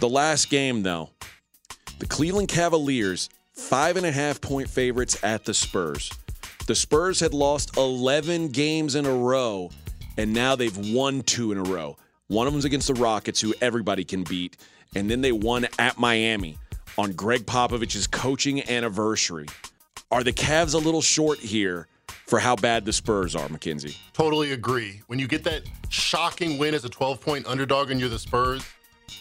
[0.00, 1.10] The last game, though,
[1.98, 6.10] the Cleveland Cavaliers, five and a half point favorites at the Spurs.
[6.66, 9.70] The Spurs had lost 11 games in a row,
[10.16, 11.98] and now they've won two in a row.
[12.28, 14.56] One of them's against the Rockets, who everybody can beat,
[14.94, 16.56] and then they won at Miami
[16.96, 19.46] on Gregg Popovich's coaching anniversary.
[20.12, 21.88] Are the Cavs a little short here
[22.26, 23.96] for how bad the Spurs are, Mackenzie?
[24.12, 25.02] Totally agree.
[25.08, 28.64] When you get that shocking win as a 12 point underdog and you're the Spurs,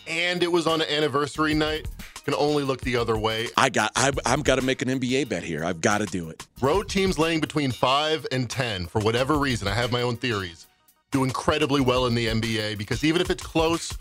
[0.08, 1.88] and it was on an anniversary night,
[2.24, 3.48] can only look the other way.
[3.58, 5.66] I got I've, I've got to make an NBA bet here.
[5.66, 6.46] I've got to do it.
[6.62, 10.68] Road teams laying between 5 and 10, for whatever reason, I have my own theories,
[11.10, 13.92] do incredibly well in the NBA because even if it's close,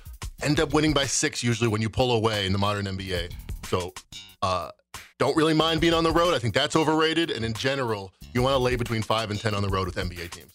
[0.42, 3.32] end up winning by six usually when you pull away in the modern NBA.
[3.64, 3.94] So,
[4.42, 4.70] uh,
[5.18, 6.34] don't really mind being on the road.
[6.34, 7.30] I think that's overrated.
[7.30, 9.96] And in general, you want to lay between 5 and 10 on the road with
[9.96, 10.52] NBA teams.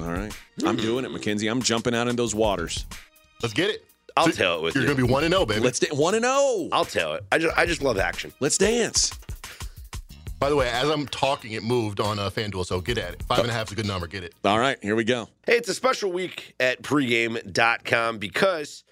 [0.00, 0.32] All right,
[0.64, 1.48] I'm doing it, Mackenzie.
[1.48, 2.86] I'm jumping out in those waters.
[3.42, 3.84] Let's get it.
[4.16, 4.88] I'll So tell it with You're you.
[4.88, 5.60] going to be 1 and 0, baby.
[5.60, 6.68] Let's da- one and zero.
[6.72, 7.24] I'll tell it.
[7.32, 8.32] I just, I just love action.
[8.40, 9.12] Let's dance.
[10.40, 13.22] By the way, as I'm talking, it moved on uh, FanDuel, so get at it.
[13.24, 14.06] Five and a half is a good number.
[14.06, 14.34] Get it.
[14.44, 15.28] All right, here we go.
[15.46, 18.84] Hey, it's a special week at pregame.com because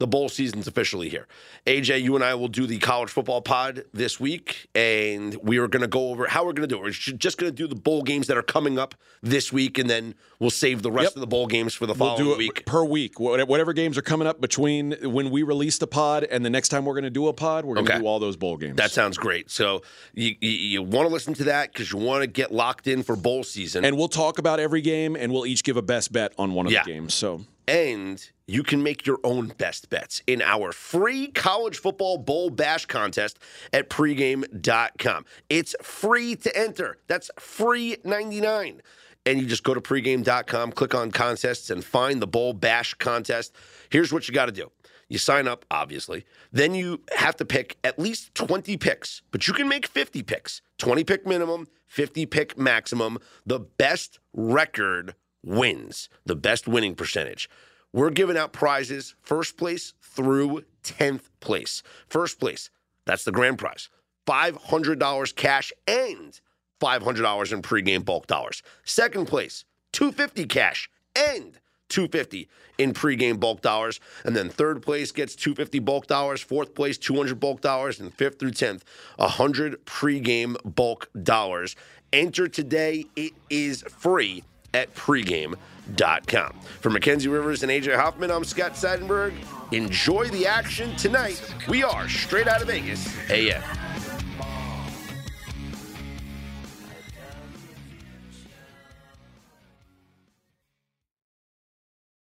[0.00, 1.28] the bowl season's officially here.
[1.66, 5.68] AJ, you and I will do the college football pod this week, and we are
[5.68, 6.82] going to go over how we're going to do it.
[6.82, 9.88] We're just going to do the bowl games that are coming up this week, and
[9.88, 11.16] then we'll save the rest Yep.
[11.16, 12.64] of the bowl games for the We'll following do it week.
[12.66, 13.20] per week.
[13.20, 16.86] Whatever games are coming up between when we release the pod and the next time
[16.86, 18.00] we're going to do a pod, we're going to Okay.
[18.02, 18.76] do all those bowl games.
[18.76, 19.50] That sounds great.
[19.50, 19.82] So
[20.14, 23.02] you, you, you want to listen to that because you want to get locked in
[23.02, 23.84] for bowl season.
[23.84, 26.64] and we'll talk about every game, and we'll each give a best bet on one
[26.66, 26.84] of Yeah.
[26.84, 27.12] the games.
[27.12, 32.50] So and you can make your own best bets in our free college football bowl
[32.50, 33.38] bash contest
[33.72, 35.24] at pregame.com.
[35.48, 36.98] It's free to enter.
[37.06, 38.82] That's free 99.
[39.24, 43.54] And you just go to pregame.com, click on contests, and find the bowl bash contest.
[43.88, 44.72] Here's what you got to do.
[45.08, 46.24] You sign up, obviously.
[46.50, 50.60] Then you have to pick at least 20 picks, but you can make 50 picks.
[50.78, 53.18] 20 pick minimum, 50 pick maximum.
[53.46, 55.14] The best record
[55.44, 57.48] wins, the best winning percentage.
[57.92, 61.82] We're giving out prizes first place through 10th place.
[62.08, 62.70] First place,
[63.04, 63.88] that's the grand prize.
[64.26, 66.40] $500 cash and
[66.80, 68.62] $500 in pregame bulk dollars.
[68.84, 73.98] Second place, 250 cash and 250 in pregame bulk dollars.
[74.24, 78.38] And then third place gets 250 bulk dollars, fourth place 200 bulk dollars, and fifth
[78.38, 78.82] through 10th
[79.16, 81.74] 100 pregame bulk dollars.
[82.12, 83.06] Enter today.
[83.16, 86.60] It is free at pregame.com.
[86.80, 89.34] For Mackenzie Rivers and AJ Hoffman, I'm Scott Seidenberg.
[89.72, 91.42] Enjoy the action tonight.
[91.68, 93.62] We are straight out of Vegas AM.